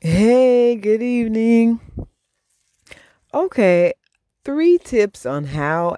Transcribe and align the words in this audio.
Hey, 0.00 0.76
good 0.76 1.02
evening. 1.02 1.80
Okay, 3.34 3.94
three 4.44 4.78
tips 4.78 5.26
on 5.26 5.46
how 5.46 5.96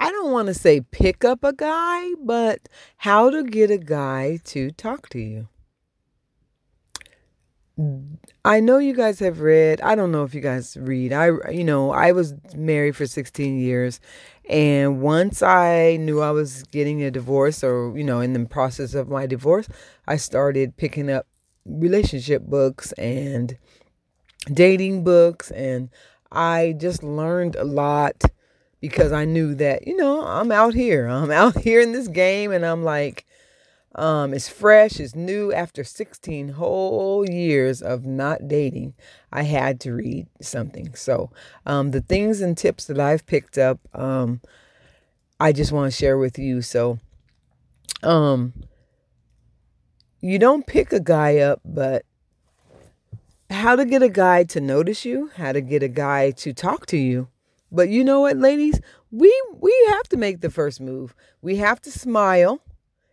I 0.00 0.10
don't 0.10 0.32
want 0.32 0.48
to 0.48 0.54
say 0.54 0.80
pick 0.80 1.22
up 1.22 1.44
a 1.44 1.52
guy, 1.52 2.14
but 2.14 2.66
how 2.96 3.28
to 3.28 3.44
get 3.44 3.70
a 3.70 3.76
guy 3.76 4.38
to 4.44 4.70
talk 4.70 5.10
to 5.10 5.18
you. 5.18 5.48
I 8.42 8.60
know 8.60 8.78
you 8.78 8.94
guys 8.94 9.18
have 9.18 9.40
read, 9.40 9.82
I 9.82 9.96
don't 9.96 10.12
know 10.12 10.24
if 10.24 10.34
you 10.34 10.40
guys 10.40 10.78
read. 10.80 11.12
I 11.12 11.26
you 11.50 11.62
know, 11.62 11.90
I 11.90 12.12
was 12.12 12.32
married 12.54 12.96
for 12.96 13.06
16 13.06 13.58
years 13.58 14.00
and 14.48 15.02
once 15.02 15.42
I 15.42 15.98
knew 16.00 16.22
I 16.22 16.30
was 16.30 16.62
getting 16.62 17.02
a 17.02 17.10
divorce 17.10 17.62
or, 17.62 17.92
you 17.94 18.04
know, 18.04 18.20
in 18.20 18.32
the 18.32 18.46
process 18.46 18.94
of 18.94 19.10
my 19.10 19.26
divorce, 19.26 19.68
I 20.06 20.16
started 20.16 20.78
picking 20.78 21.10
up 21.10 21.26
relationship 21.66 22.42
books 22.42 22.92
and 22.92 23.58
dating 24.52 25.04
books 25.04 25.50
and 25.50 25.90
I 26.30 26.74
just 26.78 27.02
learned 27.02 27.56
a 27.56 27.64
lot 27.64 28.22
because 28.80 29.12
I 29.12 29.24
knew 29.24 29.54
that, 29.56 29.86
you 29.86 29.96
know, 29.96 30.24
I'm 30.24 30.52
out 30.52 30.74
here. 30.74 31.06
I'm 31.10 31.30
out 31.30 31.58
here 31.58 31.80
in 31.80 31.92
this 31.92 32.08
game 32.08 32.52
and 32.52 32.64
I'm 32.64 32.84
like 32.84 33.24
um 33.94 34.34
it's 34.34 34.48
fresh, 34.48 35.00
it's 35.00 35.14
new 35.14 35.52
after 35.52 35.82
16 35.82 36.50
whole 36.50 37.28
years 37.28 37.80
of 37.80 38.04
not 38.04 38.46
dating. 38.46 38.94
I 39.32 39.42
had 39.42 39.80
to 39.80 39.94
read 39.94 40.26
something. 40.40 40.94
So, 40.94 41.30
um 41.64 41.90
the 41.92 42.02
things 42.02 42.40
and 42.40 42.56
tips 42.56 42.84
that 42.86 43.00
I've 43.00 43.26
picked 43.26 43.58
up 43.58 43.80
um 43.94 44.40
I 45.40 45.52
just 45.52 45.72
want 45.72 45.92
to 45.92 45.96
share 45.96 46.18
with 46.18 46.38
you. 46.38 46.62
So, 46.62 46.98
um 48.02 48.52
you 50.20 50.38
don't 50.38 50.66
pick 50.66 50.92
a 50.92 51.00
guy 51.00 51.38
up, 51.38 51.60
but 51.64 52.04
how 53.50 53.76
to 53.76 53.84
get 53.84 54.02
a 54.02 54.08
guy 54.08 54.44
to 54.44 54.60
notice 54.60 55.04
you, 55.04 55.30
how 55.36 55.52
to 55.52 55.60
get 55.60 55.82
a 55.82 55.88
guy 55.88 56.30
to 56.32 56.52
talk 56.52 56.86
to 56.86 56.96
you. 56.96 57.28
But 57.70 57.88
you 57.88 58.04
know 58.04 58.20
what, 58.20 58.36
ladies? 58.36 58.80
We 59.10 59.32
we 59.58 59.74
have 59.90 60.08
to 60.10 60.16
make 60.16 60.40
the 60.40 60.50
first 60.50 60.80
move. 60.80 61.14
We 61.42 61.56
have 61.56 61.80
to 61.82 61.90
smile. 61.90 62.60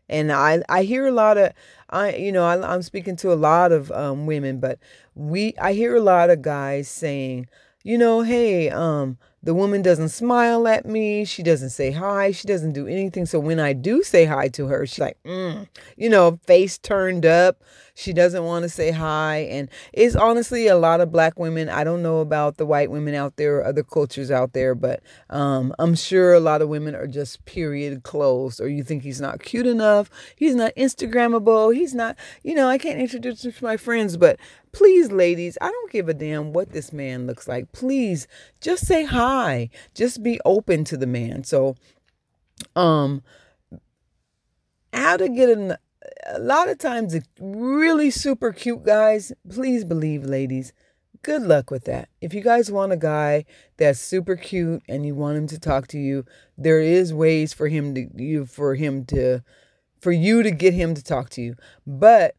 And 0.09 0.31
I 0.31 0.64
I 0.69 0.83
hear 0.83 1.08
a 1.08 1.11
lot 1.11 1.38
of 1.38 1.53
I 1.89 2.16
you 2.16 2.31
know 2.31 2.45
I, 2.45 2.73
am 2.73 2.81
speaking 2.81 3.16
to 3.17 3.33
a 3.33 3.36
lot 3.36 3.72
of 3.72 3.92
um, 3.92 4.25
women, 4.25 4.59
but 4.59 4.80
we 5.16 5.53
I 5.59 5.73
hear 5.73 5.95
a 5.95 6.02
lot 6.02 6.30
of 6.30 6.42
guys 6.42 6.88
saying, 6.88 7.47
you 7.83 7.97
know, 7.97 8.22
hey, 8.22 8.70
um, 8.70 9.17
the 9.44 9.53
woman 9.53 9.81
doesn't 9.81 10.09
smile 10.09 10.67
at 10.69 10.86
me. 10.86 11.25
She 11.25 11.44
doesn't 11.44 11.72
say 11.72 11.91
hi. 11.91 12.31
She 12.31 12.47
doesn't 12.47 12.72
do 12.72 12.88
anything. 12.88 13.25
So 13.25 13.39
when 13.39 13.59
I 13.59 13.73
do 13.73 14.02
say 14.02 14.23
hi 14.23 14.47
to 14.49 14.67
her, 14.67 14.86
she's 14.86 14.99
like, 14.99 15.17
mm, 15.25 15.67
you 15.97 16.09
know, 16.09 16.39
face 16.45 16.77
turned 16.77 17.25
up. 17.25 17.61
She 17.95 18.14
doesn't 18.14 18.45
want 18.45 18.64
to 18.64 18.69
say 18.69 18.91
hi. 18.91 19.47
And 19.52 19.69
it's 19.91 20.16
honestly 20.16 20.67
a 20.67 20.77
lot 20.77 21.02
of 21.02 21.11
black 21.11 21.38
women. 21.38 21.67
I 21.67 21.83
don't 21.83 22.02
know 22.02 22.19
about 22.19 22.58
the 22.58 22.66
white 22.66 22.89
women 22.89 23.14
out 23.14 23.36
there 23.36 23.58
or 23.58 23.66
other 23.66 23.83
cultures 23.83 24.31
out 24.31 24.53
there, 24.53 24.73
but 24.73 25.02
um, 25.30 25.75
I'm 25.77 25.94
sure 25.94 26.33
a 26.33 26.39
lot 26.39 26.61
of 26.61 26.69
women 26.69 26.95
are 26.95 27.05
just 27.05 27.44
period 27.45 28.03
closed. 28.03 28.61
Or 28.61 28.69
you 28.69 28.83
think 28.83 29.03
he's 29.03 29.21
not 29.21 29.44
cute 29.44 29.67
enough. 29.67 30.09
He's 30.38 30.55
not 30.55 30.73
Instagrammable. 30.75 31.75
He's 31.75 31.94
not, 31.94 32.16
you 32.44 32.55
know, 32.55 32.67
I 32.67 32.77
can't 32.77 32.99
introduce 32.99 33.44
him 33.44 33.52
to 33.52 33.64
my 33.64 33.77
friends. 33.77 34.16
But 34.16 34.39
please, 34.71 35.11
ladies, 35.11 35.58
I 35.61 35.69
don't 35.69 35.91
give 35.91 36.09
a 36.09 36.14
damn 36.14 36.53
what 36.53 36.71
this 36.71 36.94
man 36.94 37.27
looks 37.27 37.47
like. 37.47 37.73
Please 37.73 38.27
just 38.61 38.88
say 38.88 39.03
hi. 39.03 39.33
Just 39.94 40.23
be 40.23 40.39
open 40.45 40.84
to 40.86 40.98
the 40.98 41.08
man. 41.08 41.44
So, 41.44 41.76
um, 42.76 43.23
how 44.94 45.17
to 45.17 45.30
get 45.30 45.50
an 45.50 45.76
a 46.28 46.39
lot 46.39 46.70
of 46.70 46.78
times 46.78 47.17
really 47.39 48.09
super 48.09 48.52
cute 48.52 48.84
guys, 48.84 49.31
please 49.50 49.84
believe, 49.86 50.23
ladies, 50.23 50.73
good 51.22 51.42
luck 51.42 51.72
with 51.72 51.86
that. 51.86 52.09
If 52.22 52.34
you 52.34 52.42
guys 52.42 52.72
want 52.72 52.92
a 52.92 52.98
guy 52.98 53.45
that's 53.78 54.00
super 54.00 54.36
cute 54.36 54.84
and 54.88 55.06
you 55.06 55.16
want 55.16 55.38
him 55.38 55.48
to 55.48 55.59
talk 55.59 55.88
to 55.89 55.99
you, 55.99 56.26
there 56.58 56.80
is 56.80 57.14
ways 57.14 57.54
for 57.54 57.67
him 57.67 57.95
to 57.95 58.08
you 58.16 58.45
for 58.45 58.76
him 58.76 59.05
to 59.05 59.42
for 59.99 60.11
you 60.11 60.43
to 60.43 60.52
get 60.52 60.73
him 60.73 60.93
to 60.93 61.04
talk 61.04 61.30
to 61.32 61.42
you. 61.42 61.55
But 61.88 62.36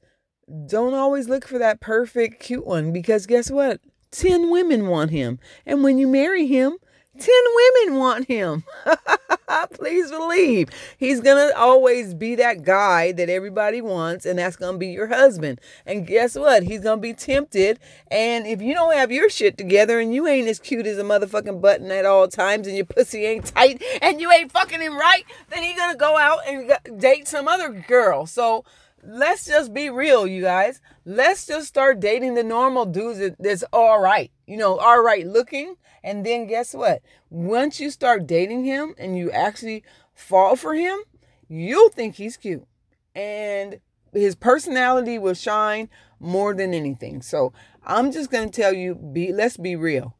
don't 0.66 0.94
always 0.94 1.28
look 1.28 1.47
for 1.49 1.59
that 1.59 1.81
perfect 1.81 2.41
cute 2.41 2.66
one 2.66 2.93
because 2.93 3.27
guess 3.27 3.50
what? 3.50 3.81
10 4.10 4.50
women 4.50 4.87
want 4.87 5.10
him. 5.10 5.38
And 5.66 5.83
when 5.83 5.99
you 5.99 6.06
marry 6.06 6.47
him, 6.47 6.77
10 7.19 7.34
women 7.56 7.98
want 7.98 8.28
him. 8.28 8.64
Please 9.75 10.10
believe 10.10 10.70
he's 10.98 11.20
going 11.20 11.48
to 11.48 11.56
always 11.56 12.12
be 12.14 12.34
that 12.34 12.62
guy 12.62 13.12
that 13.12 13.28
everybody 13.28 13.80
wants, 13.80 14.26
and 14.26 14.38
that's 14.38 14.56
going 14.56 14.75
to 14.75 14.78
be 14.78 14.88
your 14.88 15.06
husband. 15.06 15.60
And 15.86 16.06
guess 16.06 16.34
what? 16.34 16.64
He's 16.64 16.80
going 16.80 16.98
to 16.98 17.03
be 17.03 17.14
tempted. 17.14 17.78
And 18.10 18.47
if 18.47 18.60
you 18.60 18.74
don't 18.74 18.94
have 18.94 19.12
your 19.12 19.30
shit 19.30 19.56
together 19.56 20.00
and 20.00 20.14
you 20.14 20.26
ain't 20.26 20.48
as 20.48 20.58
cute 20.58 20.86
as 20.86 20.98
a 20.98 21.03
motherfucking 21.03 21.60
button 21.60 21.91
at 21.91 22.04
all 22.04 22.26
times 22.26 22.66
and 22.66 22.76
your 22.76 22.86
pussy 22.86 23.24
ain't 23.24 23.47
tight 23.47 23.82
and 24.03 24.20
you 24.20 24.32
ain't 24.32 24.50
fucking 24.50 24.80
him 24.80 24.97
right, 24.97 25.24
then 25.50 25.62
he's 25.62 25.76
going 25.76 25.92
to 25.92 25.98
go 25.98 26.16
out 26.16 26.41
and 26.47 27.00
date 27.00 27.28
some 27.28 27.47
other 27.47 27.70
girl. 27.70 28.26
So, 28.26 28.64
let's 29.06 29.47
just 29.47 29.72
be 29.72 29.91
real, 29.91 30.26
you 30.26 30.42
guys. 30.42 30.80
Let's 31.04 31.47
just 31.47 31.69
start 31.69 32.00
dating 32.00 32.34
the 32.34 32.42
normal 32.42 32.86
dudes 32.86 33.36
that's 33.38 33.64
all 33.72 34.00
right, 34.00 34.30
you 34.47 34.56
know, 34.56 34.78
all 34.78 35.03
right 35.03 35.26
looking. 35.26 35.76
And 36.04 36.25
then 36.25 36.47
guess 36.47 36.75
what? 36.75 37.00
Once 37.31 37.81
you 37.81 37.91
start 37.91 38.26
dating 38.26 38.65
him 38.65 38.94
and 38.98 39.16
you 39.16 39.31
actually 39.31 39.82
fall 40.12 40.54
for 40.54 40.75
him, 40.75 41.00
you'll 41.48 41.88
think 41.88 42.16
he's 42.16 42.37
cute. 42.37 42.66
And 43.15 43.81
his 44.12 44.34
personality 44.34 45.19
will 45.19 45.34
shine 45.34 45.88
more 46.20 46.54
than 46.54 46.75
anything. 46.75 47.22
So 47.22 47.54
I'm 47.84 48.12
just 48.12 48.31
to 48.31 48.48
tell 48.50 48.75
you 48.75 48.94
be 48.94 49.32
let's 49.32 49.56
be 49.56 49.76
real. 49.76 50.15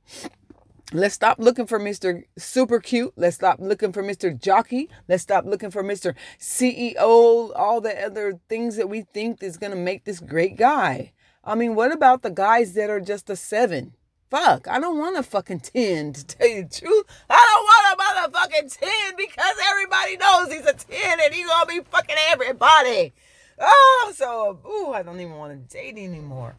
Let's 0.93 1.15
stop 1.15 1.39
looking 1.39 1.67
for 1.67 1.79
Mr. 1.79 2.23
Super 2.39 2.79
Cute. 2.79 3.13
Let's 3.17 3.37
stop 3.37 3.59
looking 3.59 3.93
for 3.93 4.03
Mr. 4.03 4.39
Jockey. 4.39 4.89
Let's 5.09 5.23
stop 5.23 5.45
looking 5.45 5.71
for 5.71 5.83
Mr. 5.83 6.15
CEO, 6.39 7.53
all 7.57 7.81
the 7.81 8.07
other 8.07 8.39
things 8.49 8.77
that 8.77 8.89
we 8.89 9.03
think 9.03 9.43
is 9.43 9.57
going 9.57 9.73
to 9.73 9.79
make 9.79 10.05
this 10.05 10.21
great 10.21 10.57
guy. 10.57 11.13
I 11.43 11.57
mean, 11.57 11.75
what 11.75 11.93
about 11.93 12.23
the 12.23 12.31
guys 12.31 12.75
that 12.75 12.91
are 12.91 13.01
just 13.01 13.29
a 13.29 13.37
seven? 13.37 13.95
Fuck, 14.31 14.67
I 14.69 14.81
don't 14.81 14.99
want 14.99 15.17
a 15.17 15.23
fucking 15.23 15.61
10 15.61 16.13
to 16.15 16.27
tell 16.27 16.49
you 16.49 16.65
the 16.65 16.81
truth. 16.81 17.05
I 17.31 17.37
don't 17.37 17.65
want 17.65 18.31
a 18.33 18.33
motherfucking 18.33 18.79
10 18.79 19.17
because 19.17 19.55
everybody 19.71 20.17
knows 20.17 20.53
he's 20.53 20.67
a 20.67 20.73
10 20.73 21.21
and 21.21 21.35
he's 21.35 21.47
gonna 21.47 21.67
be 21.67 21.81
fucking 21.81 22.17
everybody. 22.31 23.13
Oh, 23.61 24.13
so, 24.15 24.59
ooh, 24.67 24.93
I 24.93 25.03
don't 25.03 25.21
even 25.21 25.37
want 25.37 25.53
to 25.53 25.77
date 25.77 25.97
anymore. 25.97 26.57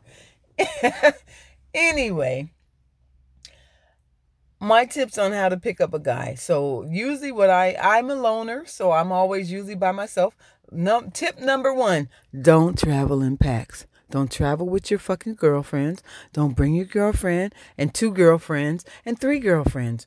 anyway, 1.74 2.52
my 4.60 4.86
tips 4.86 5.18
on 5.18 5.34
how 5.34 5.50
to 5.50 5.58
pick 5.58 5.82
up 5.82 5.94
a 5.94 6.00
guy. 6.00 6.36
So 6.36 6.84
usually 6.90 7.32
what 7.32 7.50
I 7.50 7.76
I'm 7.82 8.10
a 8.10 8.16
loner, 8.16 8.66
so 8.66 8.92
I'm 8.92 9.12
always 9.12 9.52
usually 9.52 9.76
by 9.76 9.92
myself. 9.92 10.36
Num- 10.72 11.12
tip 11.12 11.40
number 11.40 11.74
1, 11.74 12.10
don't 12.42 12.78
travel 12.78 13.22
in 13.22 13.38
packs. 13.38 13.86
Don't 14.10 14.32
travel 14.32 14.68
with 14.68 14.90
your 14.90 15.00
fucking 15.00 15.36
girlfriends. 15.36 16.04
Don't 16.34 16.56
bring 16.56 16.76
your 16.76 16.86
girlfriend 16.86 17.54
and 17.78 17.94
two 17.94 18.12
girlfriends 18.12 18.86
and 19.06 19.20
three 19.20 19.40
girlfriends. 19.40 20.06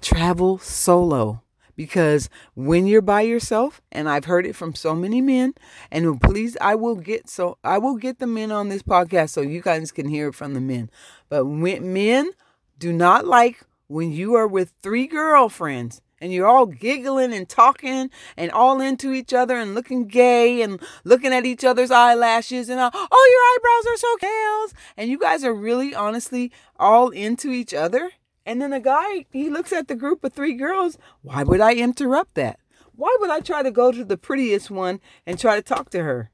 Travel 0.00 0.58
solo 0.58 1.42
because 1.76 2.28
when 2.54 2.86
you're 2.86 3.00
by 3.00 3.22
yourself 3.22 3.80
and 3.90 4.08
I've 4.08 4.26
heard 4.26 4.46
it 4.46 4.54
from 4.54 4.74
so 4.74 4.94
many 4.94 5.20
men 5.20 5.54
and 5.90 6.20
please 6.20 6.56
I 6.60 6.74
will 6.74 6.96
get 6.96 7.28
so 7.28 7.58
I 7.64 7.78
will 7.78 7.96
get 7.96 8.18
the 8.18 8.26
men 8.26 8.52
on 8.52 8.68
this 8.68 8.82
podcast 8.82 9.30
so 9.30 9.40
you 9.40 9.60
guys 9.62 9.90
can 9.90 10.08
hear 10.08 10.28
it 10.28 10.34
from 10.34 10.54
the 10.54 10.60
men. 10.60 10.90
But 11.28 11.46
when 11.46 11.92
men 11.92 12.30
do 12.78 12.92
not 12.92 13.26
like 13.26 13.62
when 13.88 14.12
you 14.12 14.34
are 14.34 14.46
with 14.46 14.72
three 14.82 15.06
girlfriends 15.06 16.00
and 16.20 16.32
you're 16.32 16.46
all 16.46 16.66
giggling 16.66 17.32
and 17.32 17.48
talking 17.48 18.10
and 18.36 18.50
all 18.50 18.80
into 18.80 19.12
each 19.12 19.32
other 19.32 19.56
and 19.56 19.74
looking 19.74 20.06
gay 20.06 20.62
and 20.62 20.80
looking 21.04 21.32
at 21.32 21.46
each 21.46 21.64
other's 21.64 21.90
eyelashes 21.90 22.68
and 22.68 22.80
all, 22.80 22.90
oh 22.94 23.30
your 23.32 23.70
eyebrows 23.70 23.94
are 23.94 23.98
so 23.98 24.16
curls 24.18 24.74
and 24.96 25.10
you 25.10 25.18
guys 25.18 25.44
are 25.44 25.54
really 25.54 25.94
honestly 25.94 26.52
all 26.78 27.10
into 27.10 27.50
each 27.50 27.74
other. 27.74 28.10
And 28.46 28.60
then 28.60 28.70
the 28.70 28.80
guy 28.80 29.26
he 29.30 29.48
looks 29.48 29.72
at 29.72 29.88
the 29.88 29.94
group 29.94 30.24
of 30.24 30.32
three 30.32 30.54
girls 30.54 30.98
why 31.22 31.42
would 31.42 31.60
i 31.60 31.74
interrupt 31.74 32.34
that? 32.34 32.58
Why 32.94 33.16
would 33.20 33.30
i 33.30 33.40
try 33.40 33.62
to 33.62 33.70
go 33.70 33.92
to 33.92 34.04
the 34.04 34.18
prettiest 34.18 34.70
one 34.70 35.00
and 35.26 35.38
try 35.38 35.56
to 35.56 35.62
talk 35.62 35.90
to 35.90 36.02
her 36.02 36.30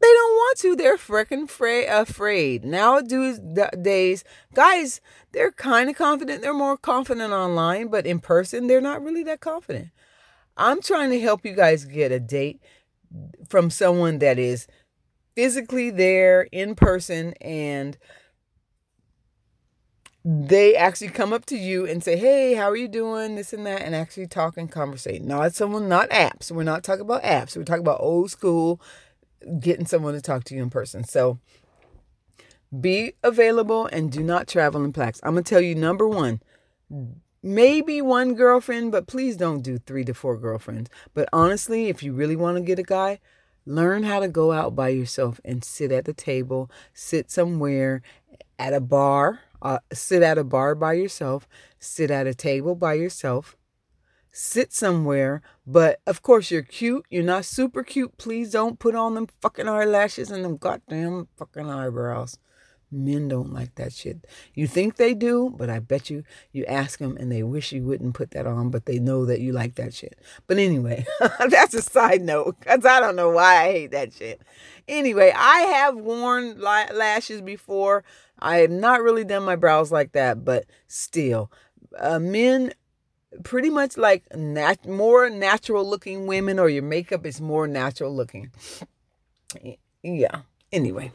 they 0.00 0.12
don't 0.12 0.34
want 0.34 0.58
to. 0.58 0.76
They're 0.76 0.96
freaking 0.96 1.48
fra- 1.48 2.00
afraid. 2.00 2.64
Nowadays, 2.64 4.24
guys, 4.54 5.00
they're 5.32 5.52
kind 5.52 5.90
of 5.90 5.96
confident. 5.96 6.42
They're 6.42 6.54
more 6.54 6.76
confident 6.76 7.32
online, 7.32 7.88
but 7.88 8.06
in 8.06 8.20
person, 8.20 8.66
they're 8.66 8.80
not 8.80 9.02
really 9.02 9.24
that 9.24 9.40
confident. 9.40 9.88
I'm 10.56 10.82
trying 10.82 11.10
to 11.10 11.20
help 11.20 11.44
you 11.44 11.54
guys 11.54 11.84
get 11.84 12.12
a 12.12 12.20
date 12.20 12.60
from 13.48 13.70
someone 13.70 14.18
that 14.18 14.38
is 14.38 14.66
physically 15.34 15.90
there 15.90 16.42
in 16.52 16.74
person 16.74 17.32
and 17.40 17.96
they 20.24 20.74
actually 20.74 21.08
come 21.08 21.32
up 21.32 21.46
to 21.46 21.56
you 21.56 21.86
and 21.86 22.02
say, 22.02 22.16
Hey, 22.16 22.54
how 22.54 22.68
are 22.68 22.76
you 22.76 22.88
doing? 22.88 23.36
This 23.36 23.52
and 23.52 23.64
that, 23.66 23.82
and 23.82 23.94
actually 23.94 24.26
talk 24.26 24.56
and 24.56 24.70
conversate. 24.70 25.22
Not 25.22 25.54
someone, 25.54 25.88
not 25.88 26.10
apps. 26.10 26.50
We're 26.50 26.64
not 26.64 26.82
talking 26.84 27.02
about 27.02 27.22
apps. 27.22 27.56
We're 27.56 27.64
talking 27.64 27.80
about 27.80 28.00
old 28.00 28.30
school 28.30 28.80
getting 29.60 29.86
someone 29.86 30.14
to 30.14 30.20
talk 30.20 30.44
to 30.44 30.54
you 30.54 30.62
in 30.62 30.70
person. 30.70 31.04
So 31.04 31.38
Be 32.80 33.14
available 33.22 33.86
and 33.86 34.12
do 34.12 34.22
not 34.22 34.46
travel 34.46 34.84
in 34.84 34.92
packs. 34.92 35.20
I'm 35.22 35.32
going 35.34 35.44
to 35.44 35.48
tell 35.50 35.62
you 35.62 35.74
number 35.74 36.06
one, 36.08 36.42
maybe 37.42 38.02
one 38.02 38.34
girlfriend, 38.34 38.92
but 38.92 39.06
please 39.06 39.36
don't 39.36 39.62
do 39.62 39.78
three 39.78 40.04
to 40.04 40.14
four 40.14 40.36
girlfriends. 40.36 40.90
But 41.14 41.28
honestly, 41.32 41.88
if 41.88 42.02
you 42.02 42.12
really 42.12 42.36
want 42.36 42.58
to 42.58 42.62
get 42.62 42.78
a 42.78 42.82
guy, 42.84 43.20
learn 43.66 44.04
how 44.04 44.20
to 44.20 44.28
go 44.28 44.52
out 44.52 44.76
by 44.76 44.90
yourself 44.90 45.40
and 45.44 45.64
sit 45.64 45.92
at 45.92 46.06
the 46.06 46.14
table, 46.14 46.70
sit 46.94 47.30
somewhere 47.30 48.02
at 48.58 48.74
a 48.74 48.80
bar, 48.80 49.40
uh, 49.62 49.80
sit 49.92 50.22
at 50.22 50.38
a 50.38 50.44
bar 50.44 50.74
by 50.74 50.94
yourself, 50.94 51.48
sit 51.78 52.10
at 52.10 52.26
a 52.26 52.34
table 52.34 52.74
by 52.74 52.94
yourself, 52.94 53.56
sit 54.32 54.72
somewhere. 54.72 55.42
But 55.66 56.00
of 56.06 56.22
course, 56.22 56.50
you're 56.50 56.62
cute. 56.62 57.06
You're 57.10 57.22
not 57.22 57.44
super 57.44 57.82
cute. 57.82 58.16
Please 58.18 58.50
don't 58.50 58.78
put 58.78 58.94
on 58.94 59.14
them 59.14 59.28
fucking 59.40 59.68
eyelashes 59.68 60.30
and 60.30 60.44
them 60.44 60.56
goddamn 60.56 61.28
fucking 61.36 61.68
eyebrows. 61.68 62.38
Men 62.90 63.28
don't 63.28 63.52
like 63.52 63.74
that 63.74 63.92
shit. 63.92 64.26
You 64.54 64.66
think 64.66 64.96
they 64.96 65.12
do, 65.12 65.54
but 65.54 65.68
I 65.68 65.78
bet 65.78 66.08
you 66.08 66.24
you 66.52 66.64
ask 66.64 66.98
them 66.98 67.18
and 67.18 67.30
they 67.30 67.42
wish 67.42 67.70
you 67.70 67.82
wouldn't 67.82 68.14
put 68.14 68.30
that 68.30 68.46
on, 68.46 68.70
but 68.70 68.86
they 68.86 68.98
know 68.98 69.26
that 69.26 69.40
you 69.40 69.52
like 69.52 69.74
that 69.74 69.92
shit. 69.92 70.18
But 70.46 70.56
anyway, 70.56 71.04
that's 71.50 71.74
a 71.74 71.82
side 71.82 72.22
note 72.22 72.56
because 72.60 72.86
I 72.86 73.00
don't 73.00 73.16
know 73.16 73.28
why 73.28 73.64
I 73.64 73.72
hate 73.72 73.90
that 73.90 74.14
shit. 74.14 74.40
Anyway, 74.86 75.32
I 75.36 75.60
have 75.60 75.96
worn 75.96 76.58
lashes 76.58 77.42
before. 77.42 78.04
I 78.38 78.58
have 78.58 78.70
not 78.70 79.02
really 79.02 79.24
done 79.24 79.42
my 79.42 79.56
brows 79.56 79.92
like 79.92 80.12
that, 80.12 80.44
but 80.44 80.64
still, 80.86 81.52
uh, 81.98 82.18
men 82.18 82.72
pretty 83.42 83.70
much 83.70 83.96
like 83.96 84.24
nat- 84.34 84.86
more 84.86 85.28
natural 85.30 85.88
looking 85.88 86.26
women, 86.26 86.58
or 86.58 86.68
your 86.68 86.82
makeup 86.82 87.26
is 87.26 87.40
more 87.40 87.66
natural 87.66 88.14
looking. 88.14 88.50
Yeah. 90.02 90.42
Anyway. 90.72 91.12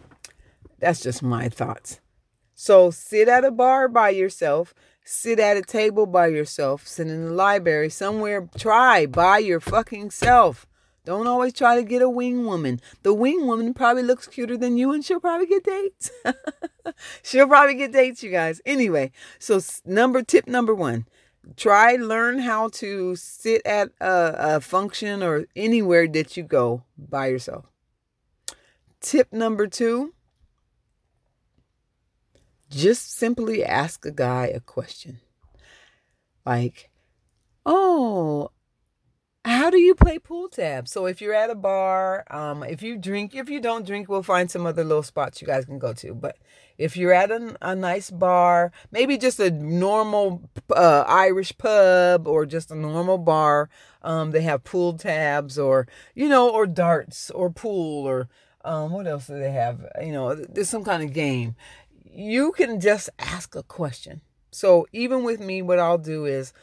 That's 0.83 0.99
just 0.99 1.23
my 1.23 1.47
thoughts. 1.47 2.01
So 2.53 2.91
sit 2.91 3.29
at 3.29 3.45
a 3.45 3.51
bar 3.51 3.87
by 3.87 4.09
yourself, 4.09 4.73
sit 5.05 5.39
at 5.39 5.55
a 5.55 5.61
table 5.61 6.05
by 6.05 6.27
yourself, 6.27 6.85
sit 6.85 7.07
in 7.07 7.23
the 7.23 7.31
library 7.31 7.89
somewhere, 7.89 8.49
try 8.57 9.05
by 9.05 9.37
your 9.37 9.61
fucking 9.61 10.11
self. 10.11 10.67
Don't 11.05 11.25
always 11.25 11.53
try 11.53 11.77
to 11.77 11.83
get 11.83 12.01
a 12.01 12.09
wing 12.09 12.43
woman. 12.45 12.81
The 13.03 13.13
wing 13.13 13.47
woman 13.47 13.73
probably 13.73 14.03
looks 14.03 14.27
cuter 14.27 14.57
than 14.57 14.75
you 14.75 14.91
and 14.91 15.05
she'll 15.05 15.21
probably 15.21 15.47
get 15.47 15.63
dates. 15.63 16.11
she'll 17.23 17.47
probably 17.47 17.75
get 17.75 17.93
dates, 17.93 18.21
you 18.21 18.31
guys. 18.31 18.59
Anyway, 18.65 19.13
so 19.39 19.61
number 19.85 20.21
tip 20.21 20.47
number 20.47 20.75
1. 20.75 21.05
Try 21.55 21.95
learn 21.95 22.39
how 22.39 22.69
to 22.69 23.15
sit 23.15 23.61
at 23.65 23.89
a, 23.99 24.55
a 24.55 24.61
function 24.61 25.21
or 25.21 25.45
anywhere 25.55 26.07
that 26.07 26.37
you 26.37 26.43
go 26.43 26.83
by 26.97 27.27
yourself. 27.27 27.65
Tip 29.01 29.31
number 29.33 29.67
2 29.67 30.13
just 32.73 33.15
simply 33.15 33.63
ask 33.63 34.05
a 34.05 34.11
guy 34.11 34.47
a 34.47 34.59
question. 34.59 35.19
Like, 36.45 36.89
oh, 37.65 38.49
how 39.45 39.69
do 39.69 39.77
you 39.77 39.95
play 39.95 40.19
pull 40.19 40.49
tab? 40.49 40.87
So 40.87 41.05
if 41.05 41.21
you're 41.21 41.33
at 41.33 41.49
a 41.49 41.55
bar, 41.55 42.23
um, 42.29 42.63
if 42.63 42.81
you 42.81 42.97
drink, 42.97 43.35
if 43.35 43.49
you 43.49 43.59
don't 43.59 43.85
drink, 43.85 44.07
we'll 44.09 44.23
find 44.23 44.49
some 44.49 44.65
other 44.65 44.83
little 44.83 45.03
spots 45.03 45.41
you 45.41 45.47
guys 45.47 45.65
can 45.65 45.79
go 45.79 45.93
to. 45.93 46.13
But 46.13 46.37
if 46.77 46.95
you're 46.95 47.13
at 47.13 47.31
a, 47.31 47.55
a 47.61 47.75
nice 47.75 48.09
bar, 48.09 48.71
maybe 48.91 49.17
just 49.17 49.39
a 49.39 49.51
normal 49.51 50.49
uh, 50.75 51.03
Irish 51.07 51.57
pub 51.57 52.27
or 52.27 52.45
just 52.45 52.71
a 52.71 52.75
normal 52.75 53.17
bar, 53.17 53.69
um, 54.01 54.31
they 54.31 54.41
have 54.41 54.63
pull 54.63 54.97
tabs 54.97 55.59
or 55.59 55.87
you 56.15 56.29
know, 56.29 56.49
or 56.49 56.65
darts 56.65 57.29
or 57.31 57.49
pool 57.49 58.05
or 58.07 58.29
um, 58.65 58.91
what 58.91 59.07
else 59.07 59.27
do 59.27 59.37
they 59.37 59.51
have? 59.51 59.85
You 60.01 60.13
know, 60.13 60.35
there's 60.35 60.69
some 60.69 60.85
kind 60.85 61.03
of 61.03 61.11
game 61.11 61.55
you 62.13 62.51
can 62.51 62.79
just 62.79 63.09
ask 63.17 63.55
a 63.55 63.63
question. 63.63 64.21
So 64.51 64.87
even 64.93 65.23
with 65.23 65.39
me, 65.39 65.61
what 65.61 65.79
I'll 65.79 65.97
do 65.97 66.25
is 66.25 66.53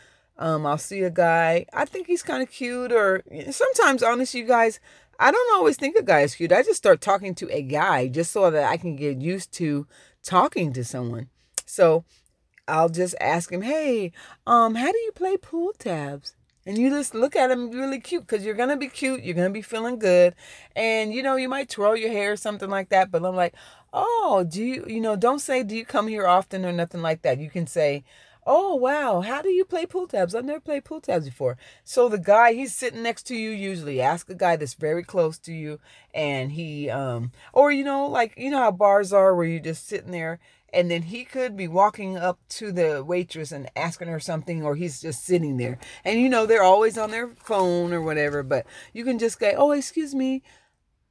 um, 0.41 0.67
I'll 0.67 0.79
see 0.79 1.03
a 1.03 1.11
guy. 1.11 1.67
I 1.73 1.85
think 1.85 2.07
he's 2.07 2.23
kind 2.23 2.43
of 2.43 2.51
cute, 2.51 2.93
or 2.93 3.23
sometimes, 3.51 4.03
honestly, 4.03 4.41
you 4.41 4.47
guys, 4.47 4.81
I 5.19 5.31
don't 5.31 5.55
always 5.55 5.77
think 5.77 5.97
a 5.97 6.03
guy 6.03 6.23
is 6.23 6.35
cute. 6.35 6.51
I 6.51 6.63
just 6.63 6.79
start 6.79 7.03
talking 7.03 7.35
to 7.37 7.55
a 7.55 7.61
guy 7.63 8.09
just 8.09 8.33
so 8.33 8.51
that 8.51 8.65
I 8.65 8.79
can 8.79 8.97
get 8.97 9.21
used 9.21 9.53
to 9.53 9.87
talking 10.25 10.73
to 10.73 10.83
someone. 10.83 11.29
So 11.67 12.05
I'll 12.67 12.89
just 12.89 13.15
ask 13.21 13.53
him, 13.53 13.63
"Hey, 13.63 14.13
um, 14.47 14.75
how 14.77 14.91
do 14.91 14.99
you 14.99 15.13
play 15.13 15.37
pull 15.37 15.75
tabs?" 15.75 16.35
And 16.67 16.79
you 16.79 16.89
just 16.89 17.15
look 17.15 17.37
at 17.37 17.51
him 17.51 17.71
really 17.71 18.01
cute 18.01 18.27
because 18.27 18.45
you're 18.45 18.55
gonna 18.55 18.77
be 18.77 18.89
cute, 18.89 19.23
you're 19.23 19.35
gonna 19.35 19.51
be 19.51 19.63
feeling 19.63 19.99
good, 19.99 20.35
and 20.75 21.13
you 21.13 21.23
know 21.23 21.37
you 21.37 21.51
might 21.51 21.69
twirl 21.69 21.97
your 21.97 22.11
hair 22.11 22.33
or 22.33 22.37
something 22.37 22.71
like 22.71 22.89
that. 22.89 23.11
But 23.11 23.25
I'm 23.25 23.37
like, 23.37 23.55
oh, 23.93 24.47
do 24.49 24.63
you, 24.65 24.87
you 24.89 25.01
know, 25.01 25.17
don't 25.17 25.41
say, 25.41 25.63
do 25.63 25.77
you 25.77 25.85
come 25.85 26.09
here 26.09 26.27
often 26.27 26.65
or 26.65 26.73
nothing 26.73 27.03
like 27.03 27.23
that. 27.23 27.39
You 27.41 27.51
can 27.51 27.67
say, 27.67 28.05
oh, 28.47 28.75
wow, 28.75 29.21
how 29.21 29.43
do 29.43 29.49
you 29.49 29.65
play 29.65 29.87
pull 29.87 30.07
tabs? 30.07 30.35
I've 30.35 30.45
never 30.45 30.61
played 30.61 30.85
pull 30.85 31.01
tabs 31.01 31.27
before. 31.27 31.57
So 31.85 32.09
the 32.09 32.19
guy, 32.19 32.53
he's 32.53 32.75
sitting 32.75 33.03
next 33.03 33.25
to 33.25 33.37
you 33.37 33.51
usually. 33.51 34.01
Ask 34.01 34.29
a 34.31 34.35
guy 34.35 34.57
that's 34.57 34.75
very 34.75 35.03
close 35.03 35.39
to 35.41 35.53
you 35.53 35.79
and 36.15 36.53
he, 36.53 36.91
um, 36.91 37.33
or, 37.53 37.71
you 37.71 37.85
know, 37.85 38.07
like, 38.07 38.35
you 38.37 38.51
know 38.51 38.59
how 38.59 38.71
bars 38.71 39.13
are 39.13 39.35
where 39.35 39.47
you're 39.47 39.61
just 39.61 39.87
sitting 39.87 40.11
there 40.13 40.41
and 40.73 40.91
then 40.91 41.03
he 41.03 41.25
could 41.25 41.57
be 41.57 41.69
walking 41.69 42.17
up 42.17 42.39
to 42.49 42.73
the 42.73 43.03
waitress 43.05 43.53
and 43.53 43.71
asking 43.75 44.09
her 44.09 44.21
something 44.21 44.63
or 44.63 44.77
he's 44.77 45.01
just 45.01 45.25
sitting 45.25 45.57
there 45.57 45.79
and 46.05 46.21
you 46.21 46.29
know 46.29 46.47
they're 46.47 46.63
always 46.63 46.97
on 46.97 47.11
their 47.11 47.29
phone 47.29 47.93
or 47.93 48.01
whatever 48.01 48.43
but 48.43 48.67
you 48.93 49.05
can 49.05 49.19
just 49.19 49.39
go 49.41 49.53
oh 49.57 49.73
excuse 49.73 50.15
me 50.15 50.43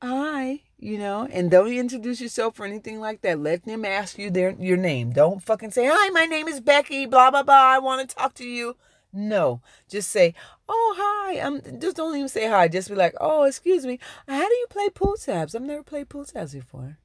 hi 0.02 0.62
you 0.80 0.98
know, 0.98 1.28
and 1.32 1.52
don't 1.52 1.72
introduce 1.72 2.22
yourself 2.22 2.60
or 2.60 2.66
anything 2.66 3.02
like 3.02 3.22
that. 3.22 3.40
Let 3.40 3.66
them 3.66 3.84
ask 3.84 4.18
you 4.18 4.30
their 4.30 4.52
your 4.52 4.78
name. 4.78 5.12
Don't 5.12 5.44
fucking 5.44 5.72
say, 5.72 5.90
"Hi, 5.92 6.10
my 6.10 6.26
name 6.26 6.48
is 6.48 6.62
Becky." 6.62 7.06
Blah 7.06 7.32
blah 7.32 7.44
blah. 7.44 7.56
I 7.56 7.80
want 7.80 8.08
to 8.08 8.16
talk 8.16 8.34
to 8.36 8.48
you. 8.48 8.76
No, 9.12 9.62
just 9.90 10.10
say, 10.10 10.34
"Oh, 10.70 10.96
hi." 10.98 11.40
I'm 11.40 11.62
just 11.80 11.98
don't 11.98 12.16
even 12.16 12.30
say 12.30 12.48
hi. 12.48 12.68
Just 12.70 12.90
be 12.90 12.96
like, 12.96 13.16
"Oh, 13.20 13.44
excuse 13.44 13.86
me. 13.86 14.00
How 14.28 14.48
do 14.48 14.54
you 14.56 14.68
play 14.70 14.90
pull 14.90 15.16
tabs? 15.16 15.54
I've 15.54 15.62
never 15.64 15.84
played 15.84 16.10
pull 16.10 16.26
tabs 16.26 16.54
before." 16.54 16.98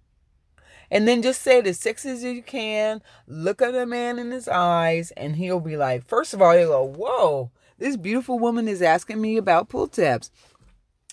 And 0.90 1.08
then 1.08 1.22
just 1.22 1.42
say 1.42 1.58
it 1.58 1.66
as 1.66 1.80
sexy 1.80 2.10
as 2.10 2.22
you 2.22 2.42
can. 2.42 3.02
Look 3.26 3.60
at 3.60 3.72
the 3.72 3.86
man 3.86 4.18
in 4.18 4.30
his 4.30 4.46
eyes, 4.46 5.10
and 5.16 5.34
he'll 5.34 5.58
be 5.60 5.76
like, 5.76 6.06
first 6.06 6.34
of 6.34 6.42
all, 6.42 6.56
he'll 6.56 6.68
go, 6.68 6.84
"Whoa, 6.84 7.50
this 7.78 7.96
beautiful 7.96 8.38
woman 8.38 8.68
is 8.68 8.82
asking 8.82 9.20
me 9.20 9.36
about 9.36 9.68
pull 9.68 9.88
tabs." 9.88 10.30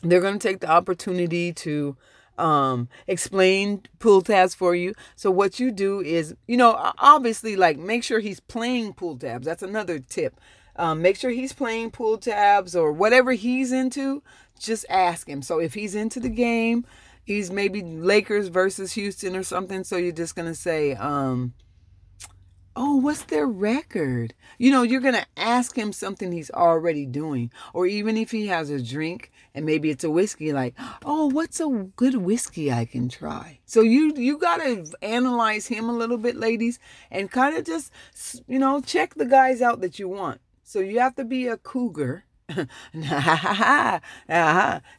They're 0.04 0.22
going 0.22 0.38
to 0.40 0.48
take 0.48 0.60
the 0.60 0.70
opportunity 0.70 1.54
to 1.54 1.96
um 2.42 2.90
explain 3.08 3.84
pull 4.00 4.22
tabs 4.22 4.56
for 4.56 4.76
you. 4.76 4.94
So 5.16 5.32
what 5.32 5.60
you 5.60 5.72
do 5.72 6.02
is 6.02 6.36
you 6.48 6.58
know 6.58 6.92
obviously 6.98 7.56
like 7.56 7.78
make 7.78 8.04
sure 8.04 8.20
he's 8.20 8.40
playing 8.40 8.94
pull 8.94 9.18
tabs. 9.18 9.46
That's 9.46 9.64
another 9.64 10.00
tip. 10.00 10.40
Um, 10.76 11.02
make 11.02 11.18
sure 11.18 11.32
he's 11.32 11.54
playing 11.54 11.92
pull 11.92 12.18
tabs 12.18 12.76
or 12.76 12.92
whatever 12.92 13.34
he's 13.34 13.72
into 13.72 14.24
just 14.58 14.86
ask 14.90 15.28
him. 15.28 15.42
So 15.42 15.60
if 15.60 15.74
he's 15.74 15.96
into 15.96 16.20
the 16.20 16.30
game 16.30 16.86
he's 17.24 17.52
maybe 17.52 17.82
lakers 17.82 18.48
versus 18.48 18.94
houston 18.94 19.36
or 19.36 19.44
something 19.44 19.84
so 19.84 19.98
you're 19.98 20.12
just 20.12 20.36
gonna 20.36 20.56
say 20.56 20.94
um 20.96 21.54
oh, 22.76 22.96
what's 22.96 23.24
their 23.24 23.48
record? 23.48 24.34
You 24.58 24.72
know, 24.72 24.84
you're 24.84 25.02
going 25.02 25.16
to 25.16 25.26
ask 25.38 25.78
him 25.78 25.92
something 25.92 26.32
he's 26.32 26.52
already 26.52 27.06
doing. 27.06 27.52
Or 27.74 27.86
even 27.86 28.18
if 28.18 28.32
he 28.32 28.48
has 28.48 28.70
a 28.70 28.82
drink 28.82 29.32
and 29.54 29.66
maybe 29.66 29.90
it's 29.90 30.04
a 30.04 30.10
whiskey, 30.10 30.54
like, 30.54 30.76
oh, 31.04 31.28
what's 31.28 31.60
a 31.60 31.68
good 31.96 32.16
whiskey 32.16 32.72
I 32.72 32.86
can 32.86 33.10
try? 33.10 33.60
So 33.66 33.82
you 33.82 34.14
you 34.16 34.38
got 34.38 34.58
to 34.58 34.86
analyze 35.02 35.68
him 35.68 35.90
a 35.90 35.94
little 35.94 36.18
bit, 36.18 36.36
ladies, 36.36 36.80
and 37.10 37.32
kind 37.32 37.56
of 37.56 37.66
just, 37.66 37.92
you 38.48 38.60
know, 38.60 38.82
check 38.82 39.16
the 39.16 39.26
guys 39.26 39.62
out 39.62 39.82
that 39.82 40.00
you 40.00 40.08
want. 40.08 40.42
So 40.64 40.80
you 40.80 41.00
have 41.00 41.16
to 41.16 41.26
be 41.26 41.48
a 41.48 41.58
cougar 41.58 42.26
no, 42.94 44.00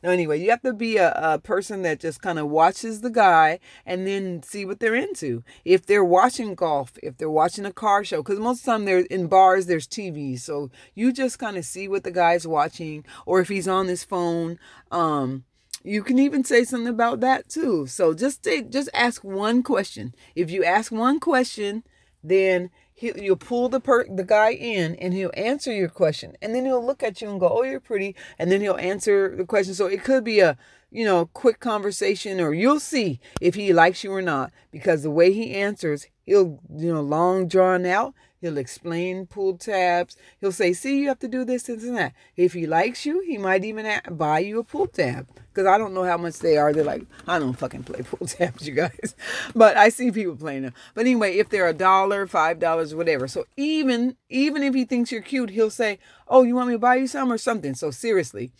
anyway, 0.02 0.40
you 0.40 0.50
have 0.50 0.62
to 0.62 0.72
be 0.72 0.96
a, 0.96 1.12
a 1.12 1.38
person 1.38 1.82
that 1.82 2.00
just 2.00 2.22
kind 2.22 2.38
of 2.38 2.48
watches 2.48 3.00
the 3.00 3.10
guy 3.10 3.58
and 3.86 4.06
then 4.06 4.42
see 4.42 4.64
what 4.64 4.80
they're 4.80 4.94
into. 4.94 5.42
If 5.64 5.86
they're 5.86 6.04
watching 6.04 6.54
golf, 6.54 6.92
if 7.02 7.16
they're 7.16 7.30
watching 7.30 7.66
a 7.66 7.72
car 7.72 8.04
show, 8.04 8.22
because 8.22 8.38
most 8.38 8.60
of 8.60 8.64
the 8.64 8.72
time 8.72 8.84
they're 8.84 9.00
in 9.00 9.26
bars, 9.26 9.66
there's 9.66 9.86
TV. 9.86 10.38
So 10.38 10.70
you 10.94 11.12
just 11.12 11.38
kind 11.38 11.56
of 11.56 11.64
see 11.64 11.88
what 11.88 12.04
the 12.04 12.10
guy's 12.10 12.46
watching, 12.46 13.04
or 13.26 13.40
if 13.40 13.48
he's 13.48 13.68
on 13.68 13.88
his 13.88 14.04
phone. 14.04 14.58
Um, 14.90 15.44
you 15.84 16.02
can 16.02 16.18
even 16.18 16.44
say 16.44 16.64
something 16.64 16.88
about 16.88 17.20
that 17.20 17.48
too. 17.48 17.86
So 17.86 18.14
just 18.14 18.42
take, 18.42 18.70
just 18.70 18.88
ask 18.94 19.24
one 19.24 19.62
question. 19.62 20.14
If 20.34 20.50
you 20.50 20.64
ask 20.64 20.92
one 20.92 21.18
question, 21.18 21.82
then 22.22 22.70
he, 23.02 23.12
you'll 23.16 23.36
pull 23.36 23.68
the 23.68 23.80
per, 23.80 24.06
the 24.08 24.24
guy 24.24 24.52
in 24.52 24.94
and 24.96 25.12
he'll 25.12 25.32
answer 25.34 25.72
your 25.72 25.88
question 25.88 26.36
and 26.40 26.54
then 26.54 26.64
he'll 26.64 26.84
look 26.84 27.02
at 27.02 27.20
you 27.20 27.28
and 27.28 27.40
go 27.40 27.48
oh 27.48 27.64
you're 27.64 27.80
pretty 27.80 28.14
and 28.38 28.50
then 28.50 28.60
he'll 28.60 28.76
answer 28.76 29.34
the 29.36 29.44
question 29.44 29.74
so 29.74 29.86
it 29.86 30.04
could 30.04 30.22
be 30.22 30.38
a 30.38 30.56
you 30.90 31.04
know 31.04 31.26
quick 31.26 31.58
conversation 31.58 32.40
or 32.40 32.54
you'll 32.54 32.80
see 32.80 33.18
if 33.40 33.56
he 33.56 33.72
likes 33.72 34.04
you 34.04 34.12
or 34.12 34.22
not 34.22 34.52
because 34.70 35.02
the 35.02 35.10
way 35.10 35.32
he 35.32 35.52
answers 35.54 36.06
He'll, 36.24 36.60
you 36.74 36.92
know, 36.92 37.00
long 37.00 37.48
drawn 37.48 37.84
out. 37.84 38.14
He'll 38.42 38.58
explain 38.58 39.26
pull 39.26 39.56
tabs. 39.56 40.16
He'll 40.40 40.50
say, 40.50 40.72
see, 40.72 40.98
you 40.98 41.08
have 41.08 41.20
to 41.20 41.28
do 41.28 41.44
this, 41.44 41.62
this, 41.62 41.84
and 41.84 41.96
that. 41.96 42.12
If 42.36 42.54
he 42.54 42.66
likes 42.66 43.06
you, 43.06 43.20
he 43.20 43.38
might 43.38 43.64
even 43.64 43.88
buy 44.10 44.40
you 44.40 44.58
a 44.58 44.64
pull 44.64 44.88
tab. 44.88 45.28
Because 45.48 45.68
I 45.68 45.78
don't 45.78 45.94
know 45.94 46.02
how 46.02 46.16
much 46.16 46.40
they 46.40 46.56
are. 46.56 46.72
They're 46.72 46.82
like, 46.82 47.06
I 47.28 47.38
don't 47.38 47.56
fucking 47.56 47.84
play 47.84 48.02
pull 48.10 48.26
tabs, 48.26 48.66
you 48.66 48.74
guys. 48.74 49.14
But 49.54 49.76
I 49.76 49.90
see 49.90 50.10
people 50.10 50.34
playing 50.34 50.62
them. 50.62 50.74
But 50.94 51.02
anyway, 51.02 51.36
if 51.36 51.50
they're 51.50 51.68
a 51.68 51.72
dollar, 51.72 52.26
five 52.26 52.58
dollars, 52.58 52.96
whatever. 52.96 53.28
So 53.28 53.46
even 53.56 54.16
even 54.28 54.64
if 54.64 54.74
he 54.74 54.84
thinks 54.84 55.12
you're 55.12 55.22
cute, 55.22 55.50
he'll 55.50 55.70
say, 55.70 56.00
oh, 56.26 56.42
you 56.42 56.56
want 56.56 56.68
me 56.68 56.74
to 56.74 56.78
buy 56.80 56.96
you 56.96 57.06
some 57.06 57.32
or 57.32 57.38
something. 57.38 57.74
So 57.74 57.92
seriously, 57.92 58.50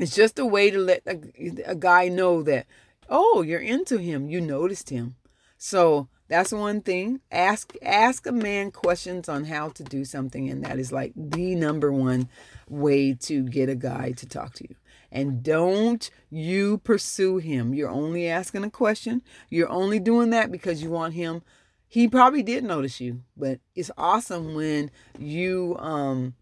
it's 0.00 0.16
just 0.16 0.40
a 0.40 0.46
way 0.46 0.70
to 0.70 0.78
let 0.78 1.02
a, 1.06 1.20
a 1.64 1.76
guy 1.76 2.08
know 2.08 2.42
that, 2.42 2.66
oh, 3.08 3.42
you're 3.42 3.60
into 3.60 3.98
him. 3.98 4.28
You 4.28 4.40
noticed 4.40 4.90
him. 4.90 5.14
So 5.58 6.08
that's 6.28 6.52
one 6.52 6.80
thing. 6.80 7.20
Ask 7.30 7.74
ask 7.82 8.26
a 8.26 8.32
man 8.32 8.70
questions 8.70 9.28
on 9.28 9.44
how 9.44 9.68
to 9.70 9.84
do 9.84 10.04
something, 10.04 10.48
and 10.48 10.64
that 10.64 10.78
is 10.78 10.92
like 10.92 11.12
the 11.14 11.54
number 11.54 11.92
one 11.92 12.28
way 12.68 13.14
to 13.14 13.44
get 13.44 13.68
a 13.68 13.74
guy 13.74 14.12
to 14.12 14.26
talk 14.26 14.54
to 14.54 14.64
you. 14.68 14.74
And 15.12 15.42
don't 15.42 16.10
you 16.30 16.78
pursue 16.78 17.38
him. 17.38 17.74
You're 17.74 17.90
only 17.90 18.28
asking 18.28 18.64
a 18.64 18.70
question. 18.70 19.22
You're 19.48 19.70
only 19.70 20.00
doing 20.00 20.30
that 20.30 20.50
because 20.50 20.82
you 20.82 20.90
want 20.90 21.14
him. 21.14 21.42
He 21.88 22.08
probably 22.08 22.42
did 22.42 22.64
notice 22.64 23.00
you, 23.00 23.22
but 23.36 23.60
it's 23.74 23.92
awesome 23.96 24.54
when 24.54 24.90
you 25.18 25.76
um 25.78 26.34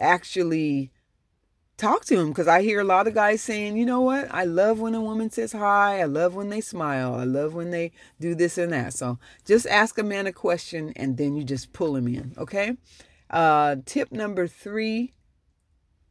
actually 0.00 0.90
talk 1.78 2.04
to 2.06 2.18
him 2.18 2.28
because 2.28 2.48
I 2.48 2.60
hear 2.60 2.80
a 2.80 2.84
lot 2.84 3.06
of 3.06 3.14
guys 3.14 3.40
saying, 3.40 3.76
you 3.78 3.86
know 3.86 4.02
what? 4.02 4.28
I 4.30 4.44
love 4.44 4.80
when 4.80 4.94
a 4.94 5.00
woman 5.00 5.30
says 5.30 5.52
hi. 5.52 6.00
I 6.00 6.04
love 6.04 6.34
when 6.34 6.50
they 6.50 6.60
smile. 6.60 7.14
I 7.14 7.24
love 7.24 7.54
when 7.54 7.70
they 7.70 7.92
do 8.20 8.34
this 8.34 8.58
and 8.58 8.72
that. 8.72 8.92
So 8.92 9.18
just 9.46 9.66
ask 9.66 9.96
a 9.96 10.02
man 10.02 10.26
a 10.26 10.32
question 10.32 10.92
and 10.96 11.16
then 11.16 11.36
you 11.36 11.44
just 11.44 11.72
pull 11.72 11.96
him 11.96 12.08
in. 12.08 12.34
Okay. 12.36 12.76
Uh, 13.30 13.76
tip 13.86 14.12
number 14.12 14.46
three 14.46 15.14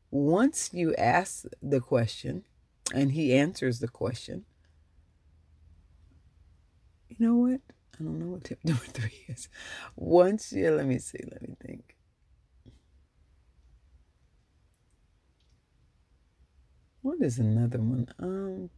once 0.09 0.69
you 0.73 0.95
ask 0.95 1.45
the 1.61 1.81
question 1.81 2.45
and 2.93 3.11
he 3.11 3.33
answers 3.33 3.79
the 3.79 3.87
question, 3.87 4.45
you 7.09 7.17
know 7.19 7.35
what? 7.35 7.61
I 7.99 8.03
don't 8.03 8.19
know 8.19 8.27
what 8.27 8.45
tip 8.45 8.59
number 8.63 8.85
three 8.85 9.25
is. 9.27 9.49
Once 9.95 10.53
you, 10.53 10.71
let 10.71 10.85
me 10.85 10.97
see, 10.97 11.19
let 11.29 11.41
me 11.41 11.55
think. 11.61 11.96
What 17.07 17.21
is 17.21 17.39
another 17.39 17.77
one? 17.77 18.09
Um, 18.19 18.69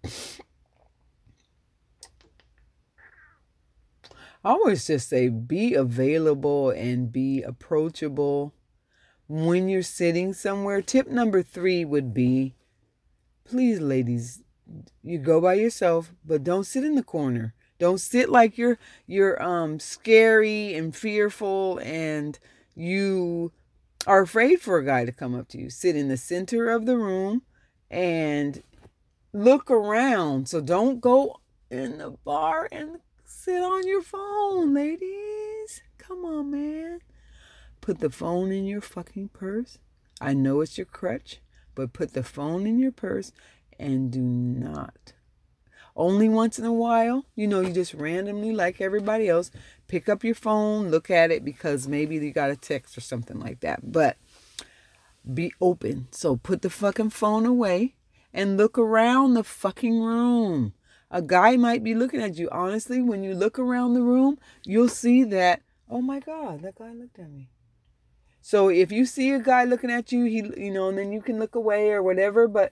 I 4.43 4.51
always 4.51 4.85
just 4.85 5.09
say 5.09 5.29
be 5.29 5.73
available 5.73 6.69
and 6.69 7.11
be 7.11 7.41
approachable 7.41 8.53
when 9.27 9.67
you're 9.67 9.81
sitting 9.81 10.33
somewhere. 10.33 10.83
Tip 10.83 11.07
number 11.07 11.41
three 11.41 11.83
would 11.83 12.13
be 12.13 12.53
please, 13.45 13.79
ladies, 13.79 14.43
you 15.01 15.17
go 15.17 15.41
by 15.41 15.55
yourself, 15.55 16.13
but 16.23 16.43
don't 16.43 16.65
sit 16.65 16.83
in 16.83 16.93
the 16.93 17.01
corner. 17.01 17.55
Don't 17.79 17.97
sit 17.97 18.29
like 18.29 18.59
you're 18.59 18.77
you're 19.07 19.41
um 19.41 19.79
scary 19.79 20.75
and 20.75 20.95
fearful 20.95 21.79
and 21.81 22.37
you 22.75 23.51
are 24.05 24.21
afraid 24.21 24.61
for 24.61 24.77
a 24.77 24.85
guy 24.85 25.03
to 25.05 25.11
come 25.11 25.33
up 25.33 25.47
to 25.47 25.57
you. 25.57 25.71
Sit 25.71 25.95
in 25.95 26.09
the 26.09 26.15
center 26.15 26.69
of 26.69 26.85
the 26.85 26.95
room 26.95 27.41
and 27.89 28.61
look 29.33 29.69
around. 29.69 30.47
So 30.47 30.61
don't 30.61 31.01
go 31.01 31.39
in 31.69 31.97
the 31.97 32.11
bar 32.11 32.67
and 32.71 32.99
sit 33.25 33.61
on 33.61 33.87
your 33.87 34.01
phone, 34.01 34.73
ladies. 34.73 35.81
Come 35.97 36.25
on, 36.25 36.51
man. 36.51 36.99
Put 37.81 37.99
the 37.99 38.09
phone 38.09 38.51
in 38.51 38.65
your 38.65 38.81
fucking 38.81 39.29
purse. 39.29 39.77
I 40.21 40.33
know 40.33 40.61
it's 40.61 40.77
your 40.77 40.85
crutch, 40.85 41.39
but 41.75 41.93
put 41.93 42.13
the 42.13 42.23
phone 42.23 42.67
in 42.67 42.79
your 42.79 42.91
purse 42.91 43.31
and 43.79 44.11
do 44.11 44.19
not. 44.19 45.13
Only 45.95 46.29
once 46.29 46.57
in 46.59 46.65
a 46.65 46.73
while, 46.73 47.25
you 47.35 47.47
know, 47.47 47.61
you 47.61 47.73
just 47.73 47.93
randomly, 47.93 48.53
like 48.53 48.79
everybody 48.79 49.27
else, 49.27 49.51
pick 49.87 50.07
up 50.07 50.23
your 50.23 50.35
phone, 50.35 50.89
look 50.91 51.09
at 51.09 51.31
it 51.31 51.43
because 51.43 51.87
maybe 51.87 52.15
you 52.15 52.31
got 52.31 52.51
a 52.51 52.55
text 52.55 52.97
or 52.97 53.01
something 53.01 53.39
like 53.39 53.59
that. 53.61 53.91
But 53.91 54.17
be 55.33 55.53
open. 55.61 56.07
So 56.11 56.35
put 56.35 56.61
the 56.61 56.69
fucking 56.69 57.11
phone 57.11 57.45
away 57.45 57.95
and 58.33 58.57
look 58.57 58.77
around 58.77 59.33
the 59.33 59.43
fucking 59.43 60.01
room. 60.01 60.73
A 61.11 61.21
guy 61.21 61.57
might 61.57 61.83
be 61.83 61.95
looking 61.95 62.21
at 62.21 62.37
you. 62.37 62.49
Honestly, 62.51 63.01
when 63.01 63.23
you 63.23 63.33
look 63.33 63.57
around 63.57 63.93
the 63.93 64.01
room, 64.01 64.37
you'll 64.63 64.89
see 64.89 65.23
that, 65.25 65.61
oh 65.89 66.01
my 66.01 66.19
God, 66.19 66.61
that 66.61 66.75
guy 66.75 66.93
looked 66.93 67.17
at 67.17 67.31
me. 67.31 67.49
So 68.41 68.69
if 68.69 68.91
you 68.91 69.05
see 69.05 69.31
a 69.31 69.39
guy 69.39 69.63
looking 69.63 69.91
at 69.91 70.11
you, 70.11 70.25
he 70.25 70.43
you 70.63 70.71
know, 70.71 70.89
and 70.89 70.97
then 70.97 71.11
you 71.11 71.21
can 71.21 71.39
look 71.39 71.55
away 71.55 71.91
or 71.91 72.03
whatever, 72.03 72.47
but 72.47 72.71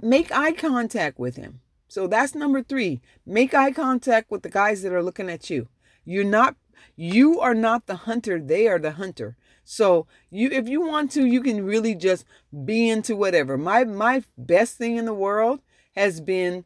make 0.00 0.30
eye 0.32 0.52
contact 0.52 1.18
with 1.18 1.36
him. 1.36 1.60
So 1.88 2.06
that's 2.06 2.34
number 2.34 2.62
3. 2.62 3.00
Make 3.24 3.54
eye 3.54 3.72
contact 3.72 4.30
with 4.30 4.42
the 4.42 4.50
guys 4.50 4.82
that 4.82 4.92
are 4.92 5.02
looking 5.02 5.30
at 5.30 5.48
you. 5.48 5.68
You're 6.04 6.24
not 6.24 6.56
you 6.94 7.40
are 7.40 7.54
not 7.54 7.86
the 7.86 7.96
hunter, 7.96 8.40
they 8.40 8.66
are 8.66 8.78
the 8.78 8.92
hunter. 8.92 9.36
So 9.68 10.06
you 10.30 10.48
if 10.50 10.68
you 10.68 10.80
want 10.80 11.10
to, 11.12 11.26
you 11.26 11.42
can 11.42 11.66
really 11.66 11.96
just 11.96 12.24
be 12.64 12.88
into 12.88 13.16
whatever. 13.16 13.58
My 13.58 13.82
my 13.84 14.22
best 14.38 14.78
thing 14.78 14.96
in 14.96 15.06
the 15.06 15.12
world 15.12 15.60
has 15.96 16.20
been 16.20 16.64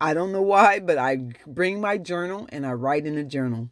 I 0.00 0.14
don't 0.14 0.30
know 0.30 0.42
why, 0.42 0.78
but 0.78 0.98
I 0.98 1.16
bring 1.46 1.80
my 1.80 1.98
journal 1.98 2.48
and 2.50 2.64
I 2.64 2.72
write 2.74 3.06
in 3.06 3.18
a 3.18 3.24
journal. 3.24 3.70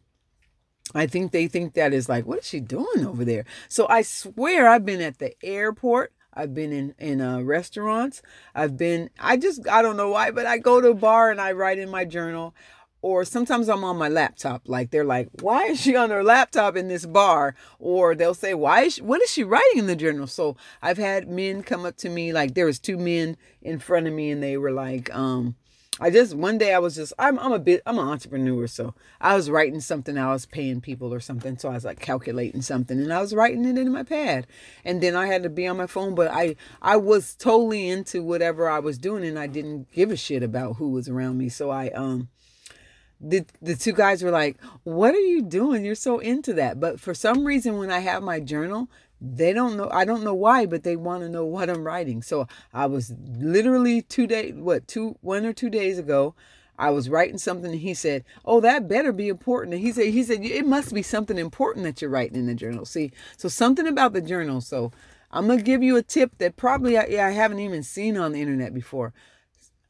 I 0.93 1.07
think 1.07 1.31
they 1.31 1.47
think 1.47 1.73
that 1.73 1.93
is 1.93 2.09
like, 2.09 2.25
what 2.25 2.39
is 2.39 2.47
she 2.47 2.59
doing 2.59 3.05
over 3.05 3.23
there? 3.23 3.45
So 3.69 3.87
I 3.89 4.01
swear 4.01 4.67
I've 4.67 4.85
been 4.85 5.01
at 5.01 5.19
the 5.19 5.33
airport. 5.41 6.11
I've 6.33 6.53
been 6.53 6.73
in 6.73 6.93
in 6.99 7.21
uh, 7.21 7.39
restaurants. 7.39 8.21
I've 8.53 8.75
been. 8.75 9.09
I 9.17 9.37
just 9.37 9.65
I 9.67 9.81
don't 9.81 9.97
know 9.97 10.09
why, 10.09 10.31
but 10.31 10.45
I 10.45 10.57
go 10.57 10.81
to 10.81 10.89
a 10.89 10.93
bar 10.93 11.31
and 11.31 11.39
I 11.39 11.53
write 11.53 11.79
in 11.79 11.89
my 11.89 12.03
journal 12.03 12.53
or 13.01 13.23
sometimes 13.23 13.69
I'm 13.69 13.83
on 13.83 13.97
my 13.97 14.09
laptop. 14.09 14.63
Like 14.67 14.91
they're 14.91 15.03
like, 15.03 15.29
why 15.41 15.65
is 15.65 15.81
she 15.81 15.95
on 15.95 16.09
her 16.09 16.23
laptop 16.23 16.75
in 16.75 16.87
this 16.87 17.05
bar? 17.05 17.55
Or 17.79 18.15
they'll 18.15 18.33
say, 18.33 18.53
why 18.53 18.83
is 18.83 18.95
she, 18.95 19.01
what 19.01 19.21
is 19.21 19.31
she 19.31 19.43
writing 19.43 19.79
in 19.79 19.87
the 19.87 19.95
journal? 19.95 20.27
So 20.27 20.57
I've 20.81 20.97
had 20.97 21.29
men 21.29 21.63
come 21.63 21.85
up 21.85 21.97
to 21.97 22.09
me, 22.09 22.33
like 22.33 22.53
there 22.53 22.65
was 22.65 22.79
two 22.79 22.97
men 22.97 23.37
in 23.61 23.79
front 23.79 24.07
of 24.07 24.13
me 24.13 24.31
and 24.31 24.41
they 24.41 24.57
were 24.57 24.71
like, 24.71 25.13
um, 25.15 25.55
I 25.99 26.11
just 26.11 26.35
one 26.35 26.59
day 26.59 26.73
I 26.73 26.79
was 26.79 26.95
just 26.95 27.13
I'm 27.17 27.39
I'm 27.39 27.51
a 27.51 27.59
bit 27.59 27.81
I'm 27.85 27.97
an 27.97 28.07
entrepreneur, 28.07 28.67
so 28.67 28.93
I 29.19 29.35
was 29.35 29.49
writing 29.49 29.79
something, 29.79 30.15
I 30.15 30.31
was 30.31 30.45
paying 30.45 30.79
people 30.79 31.11
or 31.11 31.19
something, 31.19 31.57
so 31.57 31.69
I 31.69 31.73
was 31.73 31.85
like 31.85 31.99
calculating 31.99 32.61
something 32.61 32.99
and 33.01 33.11
I 33.11 33.19
was 33.19 33.33
writing 33.33 33.65
it 33.65 33.79
in 33.79 33.91
my 33.91 34.03
pad. 34.03 34.45
And 34.85 35.01
then 35.01 35.15
I 35.15 35.25
had 35.25 35.41
to 35.43 35.49
be 35.49 35.65
on 35.65 35.77
my 35.77 35.87
phone, 35.87 36.13
but 36.13 36.29
I 36.29 36.55
I 36.83 36.97
was 36.97 37.33
totally 37.33 37.89
into 37.89 38.21
whatever 38.21 38.69
I 38.69 38.77
was 38.79 38.99
doing 38.99 39.25
and 39.25 39.39
I 39.39 39.47
didn't 39.47 39.91
give 39.91 40.11
a 40.11 40.17
shit 40.17 40.43
about 40.43 40.73
who 40.75 40.89
was 40.89 41.09
around 41.09 41.39
me. 41.39 41.49
So 41.49 41.71
I 41.71 41.89
um 41.89 42.29
the 43.19 43.45
the 43.61 43.75
two 43.75 43.93
guys 43.93 44.23
were 44.23 44.31
like, 44.31 44.57
"What 44.83 45.15
are 45.15 45.19
you 45.19 45.41
doing? 45.41 45.83
You're 45.83 45.95
so 45.95 46.19
into 46.19 46.53
that." 46.53 46.79
But 46.79 46.99
for 46.99 47.13
some 47.13 47.45
reason, 47.45 47.77
when 47.77 47.91
I 47.91 47.99
have 47.99 48.23
my 48.23 48.39
journal, 48.39 48.89
they 49.19 49.53
don't 49.53 49.77
know. 49.77 49.89
I 49.91 50.05
don't 50.05 50.23
know 50.23 50.33
why, 50.33 50.65
but 50.65 50.83
they 50.83 50.95
want 50.95 51.23
to 51.23 51.29
know 51.29 51.45
what 51.45 51.69
I'm 51.69 51.83
writing. 51.83 52.21
So 52.21 52.47
I 52.73 52.85
was 52.85 53.13
literally 53.37 54.01
two 54.03 54.27
days, 54.27 54.53
what 54.55 54.87
two, 54.87 55.17
one 55.21 55.45
or 55.45 55.53
two 55.53 55.69
days 55.69 55.97
ago. 55.97 56.35
I 56.79 56.91
was 56.91 57.09
writing 57.09 57.39
something, 57.39 57.71
and 57.71 57.79
he 57.81 57.95
said, 57.95 58.23
"Oh, 58.45 58.59
that 58.61 58.87
better 58.87 59.11
be 59.11 59.29
important." 59.29 59.73
And 59.73 59.83
he 59.83 59.91
said, 59.91 60.07
"He 60.07 60.21
said 60.23 60.45
it 60.45 60.67
must 60.67 60.93
be 60.93 61.01
something 61.01 61.39
important 61.39 61.85
that 61.85 62.01
you're 62.01 62.11
writing 62.11 62.37
in 62.37 62.45
the 62.45 62.53
journal." 62.53 62.85
See, 62.85 63.11
so 63.35 63.49
something 63.49 63.87
about 63.87 64.13
the 64.13 64.21
journal. 64.21 64.61
So 64.61 64.91
I'm 65.31 65.47
gonna 65.47 65.63
give 65.63 65.81
you 65.81 65.97
a 65.97 66.03
tip 66.03 66.37
that 66.37 66.55
probably 66.55 66.97
I, 66.97 67.27
I 67.27 67.31
haven't 67.31 67.59
even 67.59 67.81
seen 67.81 68.15
on 68.15 68.31
the 68.31 68.41
internet 68.41 68.75
before. 68.75 69.11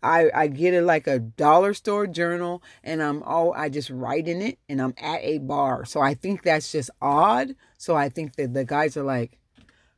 I, 0.03 0.29
I 0.33 0.47
get 0.47 0.73
it 0.73 0.83
like 0.83 1.07
a 1.07 1.19
dollar 1.19 1.73
store 1.73 2.07
journal 2.07 2.61
and 2.83 3.01
I'm 3.01 3.23
all 3.23 3.53
I 3.53 3.69
just 3.69 3.89
write 3.89 4.27
in 4.27 4.41
it 4.41 4.59
and 4.69 4.81
I'm 4.81 4.93
at 4.97 5.19
a 5.21 5.39
bar. 5.39 5.85
So 5.85 6.01
I 6.01 6.13
think 6.13 6.43
that's 6.43 6.71
just 6.71 6.89
odd. 7.01 7.55
So 7.77 7.95
I 7.95 8.09
think 8.09 8.35
that 8.35 8.53
the 8.53 8.63
guys 8.63 8.95
are 8.95 9.03
like, 9.03 9.39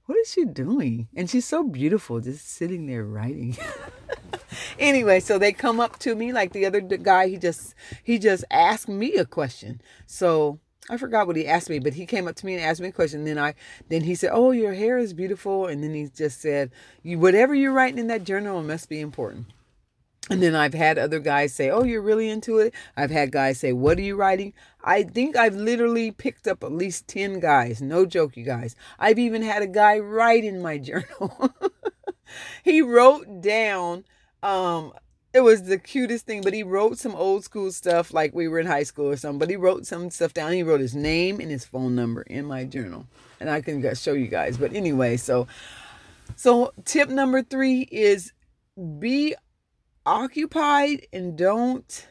what 0.06 0.18
is 0.18 0.32
she 0.32 0.46
doing? 0.46 1.08
And 1.16 1.30
she's 1.30 1.46
so 1.46 1.64
beautiful, 1.64 2.20
just 2.20 2.50
sitting 2.50 2.88
there 2.88 3.04
writing. 3.04 3.58
anyway, 4.80 5.20
so 5.20 5.38
they 5.38 5.52
come 5.52 5.80
up 5.80 6.00
to 6.00 6.16
me 6.16 6.34
like 6.34 6.52
the 6.52 6.66
other 6.66 6.82
guy. 6.82 7.28
He 7.28 7.38
just 7.38 7.76
he 8.04 8.18
just 8.18 8.44
asked 8.50 8.90
me 8.90 9.16
a 9.16 9.26
question. 9.26 9.82
So 10.08 10.60
I 10.90 10.98
forgot 10.98 11.28
what 11.28 11.36
he 11.36 11.46
asked 11.46 11.70
me, 11.70 11.78
but 11.78 11.94
he 11.94 12.08
came 12.08 12.28
up 12.28 12.36
to 12.38 12.46
me 12.48 12.56
and 12.56 12.64
asked 12.64 12.82
me 12.82 12.88
a 12.88 12.92
question. 12.92 13.24
Then 13.24 13.38
I 13.38 13.54
then 13.90 14.02
he 14.02 14.16
said, 14.16 14.32
"Oh, 14.34 14.50
your 14.50 14.74
hair 14.74 14.98
is 14.98 15.14
beautiful," 15.14 15.68
and 15.68 15.84
then 15.84 15.94
he 15.94 16.08
just 16.08 16.42
said, 16.42 16.72
"You 17.04 17.20
whatever 17.20 17.54
you're 17.54 17.72
writing 17.74 18.00
in 18.00 18.08
that 18.08 18.24
journal 18.24 18.64
must 18.64 18.90
be 18.90 19.00
important." 19.00 19.48
And 20.30 20.44
then 20.44 20.56
I've 20.56 20.74
had 20.74 20.98
other 20.98 21.20
guys 21.20 21.54
say, 21.54 21.70
Oh, 21.70 21.84
you're 21.84 22.02
really 22.02 22.30
into 22.30 22.60
it. 22.60 22.74
I've 22.96 23.12
had 23.12 23.32
guys 23.32 23.60
say, 23.60 23.74
What 23.74 23.98
are 23.98 24.04
you 24.04 24.16
writing? 24.16 24.54
I 24.84 25.04
think 25.04 25.36
I've 25.36 25.56
literally 25.56 26.12
picked 26.12 26.48
up 26.48 26.64
at 26.64 26.72
least 26.72 27.08
10 27.08 27.40
guys. 27.40 27.82
No 27.82 28.06
joke, 28.06 28.38
you 28.38 28.44
guys. 28.44 28.76
I've 28.98 29.20
even 29.20 29.42
had 29.42 29.62
a 29.62 29.68
guy 29.68 30.00
write 30.00 30.44
in 30.44 30.62
my 30.62 30.78
journal. 30.90 31.54
he 32.64 32.82
wrote 32.82 33.42
down 33.42 34.06
um, 34.42 34.94
it 35.34 35.42
was 35.42 35.64
the 35.64 35.78
cutest 35.78 36.26
thing. 36.26 36.42
But 36.42 36.54
he 36.54 36.64
wrote 36.64 36.98
some 36.98 37.16
old 37.16 37.44
school 37.44 37.72
stuff 37.72 38.14
like 38.14 38.34
we 38.34 38.48
were 38.48 38.60
in 38.60 38.68
high 38.68 38.84
school 38.84 39.08
or 39.08 39.18
something. 39.18 39.40
But 39.40 39.50
he 39.50 39.56
wrote 39.56 39.86
some 39.86 40.10
stuff 40.10 40.34
down. 40.34 40.54
He 40.54 40.64
wrote 40.64 40.82
his 40.82 40.96
name 40.96 41.40
and 41.40 41.52
his 41.52 41.66
phone 41.66 41.96
number 41.96 42.22
in 42.24 42.46
my 42.46 42.64
journal, 42.66 43.06
and 43.40 43.50
I 43.50 43.62
can 43.62 43.96
show 43.96 44.14
you 44.14 44.28
guys. 44.28 44.58
But 44.58 44.74
anyway, 44.74 45.18
so 45.18 45.48
so 46.36 46.74
tip 46.86 47.10
number 47.10 47.44
three 47.44 47.82
is 47.92 48.34
be 49.00 49.36
occupied 50.10 51.06
and 51.14 51.38
don't 51.38 52.08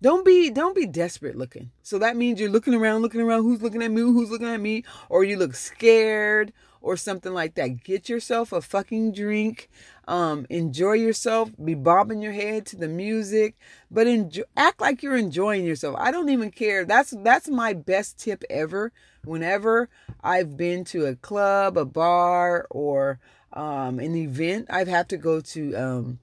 don't 0.00 0.24
be 0.24 0.50
don't 0.50 0.76
be 0.76 0.86
desperate 0.86 1.34
looking. 1.34 1.72
So 1.82 1.98
that 1.98 2.16
means 2.16 2.38
you're 2.38 2.48
looking 2.48 2.74
around 2.74 3.02
looking 3.02 3.20
around 3.20 3.42
who's 3.42 3.60
looking 3.60 3.82
at 3.82 3.90
me 3.90 4.02
who's 4.02 4.30
looking 4.30 4.46
at 4.46 4.60
me 4.60 4.84
or 5.08 5.24
you 5.24 5.36
look 5.36 5.56
scared 5.56 6.52
or 6.80 6.96
something 6.96 7.32
like 7.32 7.54
that. 7.54 7.82
Get 7.82 8.08
yourself 8.08 8.52
a 8.52 8.60
fucking 8.60 9.14
drink. 9.14 9.68
Um 10.06 10.46
enjoy 10.48 10.92
yourself. 10.92 11.50
Be 11.62 11.74
bobbing 11.74 12.22
your 12.22 12.32
head 12.32 12.66
to 12.66 12.76
the 12.76 12.86
music 12.86 13.56
but 13.90 14.06
enjoy, 14.06 14.44
act 14.56 14.80
like 14.80 15.02
you're 15.02 15.16
enjoying 15.16 15.64
yourself. 15.64 15.96
I 15.98 16.12
don't 16.12 16.28
even 16.28 16.52
care. 16.52 16.84
That's 16.84 17.14
that's 17.24 17.48
my 17.48 17.72
best 17.72 18.16
tip 18.16 18.44
ever. 18.48 18.92
Whenever 19.24 19.88
i've 20.22 20.56
been 20.56 20.84
to 20.84 21.06
a 21.06 21.16
club 21.16 21.78
a 21.78 21.84
bar 21.84 22.66
or 22.70 23.18
um 23.54 23.98
an 23.98 24.14
event 24.14 24.66
i've 24.68 24.86
had 24.88 25.08
to 25.08 25.16
go 25.16 25.40
to 25.40 25.74
um 25.74 26.18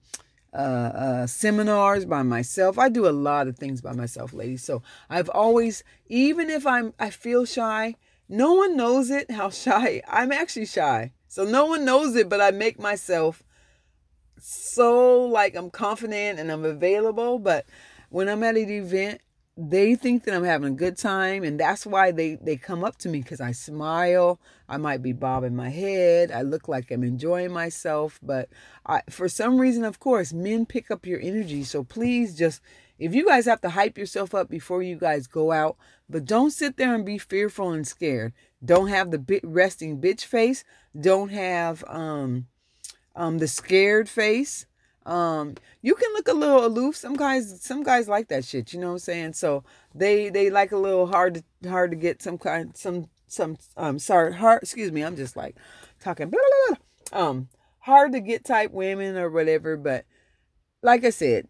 uh, 0.54 0.58
uh, 0.58 1.28
seminars 1.28 2.06
by 2.06 2.24
myself. 2.24 2.78
I 2.78 2.90
do 2.90 3.08
a 3.08 3.12
lot 3.12 3.48
of 3.48 3.58
things 3.58 3.82
by 3.82 3.94
myself, 3.94 4.34
ladies. 4.34 4.64
So 4.64 4.82
I've 5.10 5.30
always, 5.30 5.84
even 6.08 6.50
if 6.50 6.66
I'm, 6.66 6.94
I 7.00 7.10
feel 7.10 7.46
shy. 7.46 7.96
No 8.28 8.54
one 8.54 8.78
knows 8.78 9.10
it. 9.10 9.32
How 9.32 9.50
shy 9.50 10.02
I'm 10.08 10.32
actually 10.32 10.66
shy. 10.66 11.12
So 11.28 11.46
no 11.46 11.66
one 11.66 11.86
knows 11.86 12.16
it, 12.16 12.28
but 12.30 12.42
I 12.42 12.52
make 12.52 12.80
myself 12.80 13.44
so 14.38 15.22
like 15.26 15.56
I'm 15.56 15.70
confident 15.70 16.40
and 16.40 16.52
I'm 16.52 16.66
available. 16.66 17.40
But 17.40 17.66
when 18.10 18.28
I'm 18.28 18.44
at 18.44 18.58
an 18.58 18.70
event, 18.70 19.22
they 19.58 19.96
think 19.96 20.24
that 20.24 20.34
I'm 20.34 20.46
having 20.46 20.74
a 20.74 20.76
good 20.76 20.98
time, 20.98 21.44
and 21.44 21.60
that's 21.60 21.86
why 21.86 22.12
they 22.12 22.36
they 22.36 22.56
come 22.56 22.84
up 22.84 22.98
to 23.00 23.10
me 23.10 23.22
because 23.22 23.42
I 23.42 23.52
smile. 23.52 24.40
I 24.70 24.78
might 24.78 25.02
be 25.02 25.12
bobbing 25.12 25.56
my 25.56 25.70
head. 25.70 26.32
I 26.32 26.42
look 26.42 26.68
like 26.68 26.90
I'm 26.90 27.04
enjoying 27.04 27.52
myself, 27.52 28.20
but 28.24 28.50
I, 28.86 29.02
for 29.10 29.28
some 29.28 29.60
reason, 29.60 29.84
of 29.84 30.00
course, 30.00 30.32
men 30.32 30.66
pick 30.66 30.90
up 30.90 31.06
your 31.06 31.20
energy. 31.20 31.64
So 31.64 31.84
please, 31.84 32.38
just 32.38 32.62
if 32.98 33.14
you 33.14 33.26
guys 33.26 33.46
have 33.46 33.62
to 33.62 33.70
hype 33.70 33.98
yourself 33.98 34.34
up 34.34 34.50
before 34.50 34.84
you 34.84 34.96
guys 34.96 35.28
go 35.28 35.52
out, 35.52 35.76
but 36.10 36.26
don't 36.26 36.52
sit 36.52 36.78
there 36.78 36.96
and 36.96 37.06
be 37.06 37.18
fearful 37.18 37.72
and 37.72 37.86
scared. 37.86 38.34
Don't 38.64 38.88
have 38.88 39.12
the 39.12 39.20
bit 39.20 39.44
resting 39.44 40.00
bitch 40.00 40.22
face. 40.22 40.64
Don't 40.98 41.30
have 41.30 41.84
um 41.88 42.48
um 43.16 43.40
the 43.40 43.48
scared 43.48 44.08
face 44.08 44.66
um 45.06 45.56
you 45.82 45.96
can 45.96 46.14
look 46.14 46.28
a 46.28 46.34
little 46.34 46.66
aloof. 46.66 46.96
Some 46.96 47.16
guys 47.16 47.62
some 47.62 47.84
guys 47.84 48.08
like 48.08 48.28
that 48.30 48.46
shit 48.46 48.74
you 48.74 48.80
know 48.80 48.88
what 48.88 48.94
i'm 48.94 49.00
saying? 49.00 49.34
So 49.34 49.64
they 49.96 50.30
they 50.30 50.50
like 50.50 50.72
a 50.72 50.78
little 50.78 51.08
hard 51.08 51.44
to 51.62 51.70
hard 51.70 51.92
to 51.92 51.98
get 51.98 52.22
some 52.22 52.38
kind 52.38 52.76
some 52.76 53.08
some 53.28 53.58
um 53.78 53.98
sorry 53.98 54.34
hard 54.34 54.62
excuse 54.62 54.92
me 54.92 55.02
i'm 55.02 55.16
just 55.16 55.38
like 55.38 55.56
talking 56.02 56.30
blah, 56.30 56.42
blah, 56.68 56.78
blah. 57.12 57.28
um 57.30 57.48
hard 57.80 58.12
to 58.12 58.20
get 58.20 58.44
type 58.44 58.72
women 58.72 59.16
or 59.16 59.30
whatever 59.30 59.78
but 59.78 60.06
like 60.84 61.06
i 61.06 61.10
said 61.10 61.48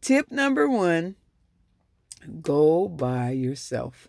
tip 0.00 0.30
number 0.30 0.66
one 0.68 1.16
go 2.42 2.88
by 2.88 3.30
yourself. 3.30 4.08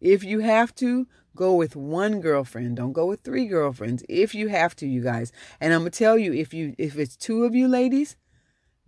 If 0.00 0.24
you 0.24 0.40
have 0.40 0.74
to 0.76 1.06
go 1.34 1.54
with 1.54 1.76
one 1.76 2.20
girlfriend. 2.20 2.76
Don't 2.76 2.92
go 2.92 3.06
with 3.06 3.20
three 3.22 3.46
girlfriends. 3.46 4.02
If 4.08 4.34
you 4.34 4.48
have 4.48 4.74
to 4.76 4.86
you 4.86 5.02
guys. 5.02 5.32
And 5.60 5.72
i'm 5.72 5.80
gonna 5.80 5.90
tell 5.90 6.18
you 6.18 6.32
if 6.32 6.52
you 6.54 6.74
if 6.78 6.98
it's 6.98 7.16
two 7.16 7.44
of 7.44 7.54
you 7.54 7.68
ladies 7.68 8.16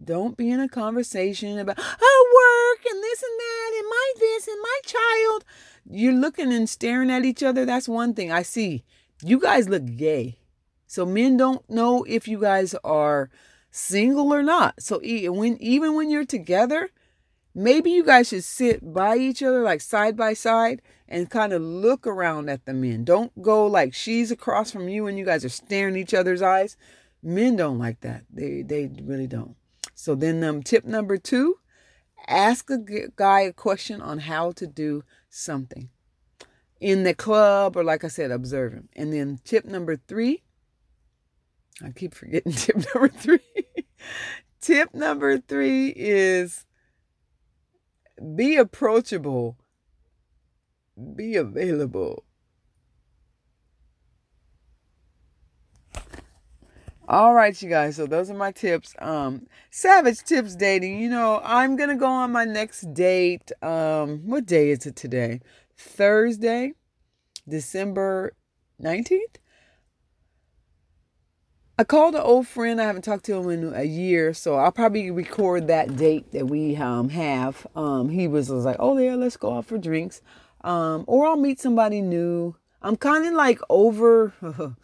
don't 0.02 0.36
be 0.36 0.50
in 0.50 0.60
a 0.60 0.68
conversation 0.68 1.58
about 1.58 1.78
oh 1.78 2.74
work 2.74 2.92
and 2.92 3.02
this 3.02 3.22
and 3.22 3.38
that 3.38 3.72
and 3.78 3.88
my 3.88 4.12
this 4.18 4.48
and 4.48 4.58
my 4.60 4.80
child. 4.84 5.44
You're 5.90 6.12
looking 6.12 6.52
and 6.52 6.68
staring 6.68 7.10
at 7.10 7.24
each 7.24 7.42
other. 7.42 7.64
That's 7.64 7.88
one 7.88 8.14
thing. 8.14 8.32
I 8.32 8.42
see. 8.42 8.84
You 9.22 9.38
guys 9.38 9.68
look 9.68 9.84
gay. 9.96 10.38
So 10.86 11.06
men 11.06 11.36
don't 11.36 11.68
know 11.70 12.04
if 12.04 12.26
you 12.26 12.40
guys 12.40 12.74
are 12.84 13.30
single 13.70 14.32
or 14.32 14.42
not. 14.42 14.82
So 14.82 15.00
when 15.00 15.56
even 15.60 15.94
when 15.94 16.10
you're 16.10 16.24
together 16.24 16.90
maybe 17.54 17.90
you 17.90 18.04
guys 18.04 18.28
should 18.28 18.44
sit 18.44 18.92
by 18.92 19.16
each 19.16 19.42
other 19.42 19.62
like 19.62 19.80
side 19.80 20.16
by 20.16 20.34
side 20.34 20.82
and 21.08 21.30
kind 21.30 21.52
of 21.52 21.60
look 21.60 22.06
around 22.06 22.48
at 22.48 22.64
the 22.64 22.72
men. 22.72 23.04
Don't 23.04 23.42
go 23.42 23.66
like 23.66 23.94
she's 23.94 24.30
across 24.30 24.70
from 24.70 24.88
you 24.88 25.06
and 25.06 25.18
you 25.18 25.24
guys 25.24 25.44
are 25.44 25.50
staring 25.50 25.96
each 25.96 26.14
other's 26.14 26.42
eyes. 26.42 26.76
Men 27.22 27.56
don't 27.56 27.78
like 27.78 28.00
that. 28.00 28.24
They 28.30 28.62
they 28.62 28.90
really 29.02 29.26
don't. 29.26 29.56
So 29.94 30.14
then 30.14 30.42
um 30.42 30.62
tip 30.62 30.84
number 30.84 31.18
two 31.18 31.58
ask 32.26 32.70
a 32.70 32.78
guy 33.16 33.40
a 33.40 33.52
question 33.52 34.00
on 34.00 34.20
how 34.20 34.52
to 34.52 34.66
do 34.66 35.02
something 35.28 35.90
in 36.80 37.02
the 37.02 37.14
club 37.14 37.76
or 37.76 37.82
like 37.82 38.04
i 38.04 38.08
said 38.08 38.30
observe 38.30 38.72
him. 38.72 38.88
And 38.96 39.12
then 39.12 39.38
tip 39.44 39.64
number 39.64 39.96
three 39.96 40.42
i 41.84 41.90
keep 41.90 42.14
forgetting 42.14 42.52
tip 42.52 42.76
number 42.94 43.08
three. 43.08 43.40
Tip 44.60 44.94
number 44.94 45.38
three 45.38 45.88
is 45.88 46.64
be 48.36 48.56
approachable. 48.56 49.56
Be 51.16 51.36
available. 51.36 52.24
All 57.08 57.34
right, 57.34 57.60
you 57.60 57.68
guys. 57.68 57.96
So 57.96 58.06
those 58.06 58.30
are 58.30 58.34
my 58.34 58.52
tips. 58.52 58.94
Um, 59.00 59.46
Savage 59.70 60.20
Tips 60.20 60.54
dating. 60.54 61.00
You 61.00 61.10
know, 61.10 61.40
I'm 61.42 61.76
gonna 61.76 61.96
go 61.96 62.06
on 62.06 62.32
my 62.32 62.44
next 62.44 62.94
date. 62.94 63.50
Um, 63.60 64.20
what 64.24 64.46
day 64.46 64.70
is 64.70 64.86
it 64.86 64.96
today? 64.96 65.40
Thursday, 65.76 66.74
December 67.48 68.34
19th. 68.80 69.41
I 71.78 71.84
called 71.84 72.14
an 72.14 72.20
old 72.20 72.46
friend. 72.46 72.80
I 72.80 72.84
haven't 72.84 73.02
talked 73.02 73.24
to 73.26 73.34
him 73.34 73.48
in 73.48 73.72
a 73.74 73.84
year, 73.84 74.34
so 74.34 74.56
I'll 74.56 74.72
probably 74.72 75.10
record 75.10 75.68
that 75.68 75.96
date 75.96 76.30
that 76.32 76.46
we 76.46 76.76
um, 76.76 77.08
have. 77.08 77.66
Um, 77.74 78.10
he 78.10 78.28
was, 78.28 78.50
was 78.50 78.66
like, 78.66 78.76
"Oh 78.78 78.98
yeah, 78.98 79.14
let's 79.14 79.38
go 79.38 79.56
out 79.56 79.64
for 79.64 79.78
drinks," 79.78 80.20
um, 80.64 81.04
or 81.06 81.26
I'll 81.26 81.36
meet 81.36 81.60
somebody 81.60 82.02
new. 82.02 82.54
I'm 82.82 82.96
kind 82.96 83.24
of 83.26 83.32
like 83.32 83.58
over. 83.70 84.34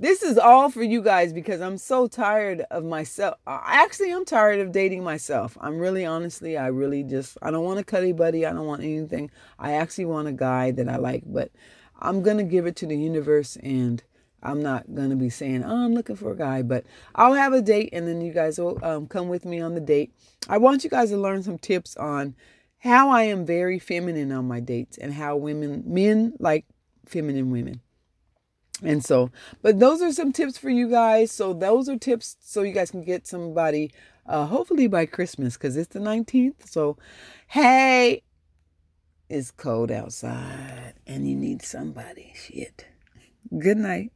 this 0.00 0.24
is 0.24 0.36
all 0.36 0.70
for 0.70 0.82
you 0.82 1.02
guys 1.02 1.32
because 1.32 1.60
I'm 1.60 1.78
so 1.78 2.08
tired 2.08 2.62
of 2.68 2.84
myself. 2.84 3.38
I 3.46 3.84
actually, 3.84 4.10
I'm 4.10 4.24
tired 4.24 4.58
of 4.58 4.72
dating 4.72 5.04
myself. 5.04 5.56
I'm 5.60 5.78
really, 5.78 6.04
honestly, 6.04 6.58
I 6.58 6.66
really 6.66 7.04
just, 7.04 7.38
I 7.42 7.52
don't 7.52 7.64
want 7.64 7.78
a 7.78 7.84
cutty 7.84 8.12
buddy. 8.12 8.44
I 8.44 8.52
don't 8.52 8.66
want 8.66 8.82
anything. 8.82 9.30
I 9.56 9.74
actually 9.74 10.06
want 10.06 10.26
a 10.26 10.32
guy 10.32 10.72
that 10.72 10.88
I 10.88 10.96
like, 10.96 11.22
but 11.26 11.52
I'm 12.00 12.22
gonna 12.22 12.42
give 12.42 12.66
it 12.66 12.74
to 12.76 12.86
the 12.86 12.96
universe 12.96 13.56
and 13.62 14.02
I'm 14.44 14.62
not 14.62 14.94
going 14.94 15.10
to 15.10 15.16
be 15.16 15.30
saying, 15.30 15.64
oh, 15.64 15.84
I'm 15.84 15.94
looking 15.94 16.16
for 16.16 16.32
a 16.32 16.36
guy, 16.36 16.62
but 16.62 16.84
I'll 17.14 17.34
have 17.34 17.52
a 17.52 17.62
date 17.62 17.90
and 17.92 18.06
then 18.06 18.20
you 18.20 18.32
guys 18.32 18.58
will 18.58 18.82
um, 18.84 19.06
come 19.06 19.28
with 19.28 19.44
me 19.44 19.60
on 19.60 19.74
the 19.74 19.80
date. 19.80 20.12
I 20.48 20.58
want 20.58 20.84
you 20.84 20.90
guys 20.90 21.10
to 21.10 21.16
learn 21.16 21.42
some 21.42 21.58
tips 21.58 21.96
on 21.96 22.34
how 22.78 23.08
I 23.08 23.22
am 23.22 23.46
very 23.46 23.78
feminine 23.78 24.30
on 24.30 24.46
my 24.46 24.60
dates 24.60 24.98
and 24.98 25.14
how 25.14 25.36
women, 25.36 25.82
men 25.86 26.34
like 26.38 26.66
feminine 27.06 27.50
women. 27.50 27.80
And 28.82 29.04
so, 29.04 29.30
but 29.62 29.80
those 29.80 30.02
are 30.02 30.12
some 30.12 30.32
tips 30.32 30.58
for 30.58 30.68
you 30.68 30.90
guys. 30.90 31.30
So, 31.32 31.54
those 31.54 31.88
are 31.88 31.96
tips 31.96 32.36
so 32.40 32.62
you 32.62 32.72
guys 32.72 32.90
can 32.90 33.04
get 33.04 33.26
somebody, 33.26 33.92
uh, 34.26 34.46
hopefully 34.46 34.88
by 34.88 35.06
Christmas, 35.06 35.56
because 35.56 35.76
it's 35.76 35.94
the 35.94 36.00
19th. 36.00 36.68
So, 36.68 36.98
hey, 37.46 38.22
it's 39.28 39.50
cold 39.50 39.90
outside 39.90 40.94
and 41.06 41.28
you 41.28 41.36
need 41.36 41.62
somebody. 41.62 42.32
Shit. 42.34 42.86
Good 43.58 43.78
night. 43.78 44.12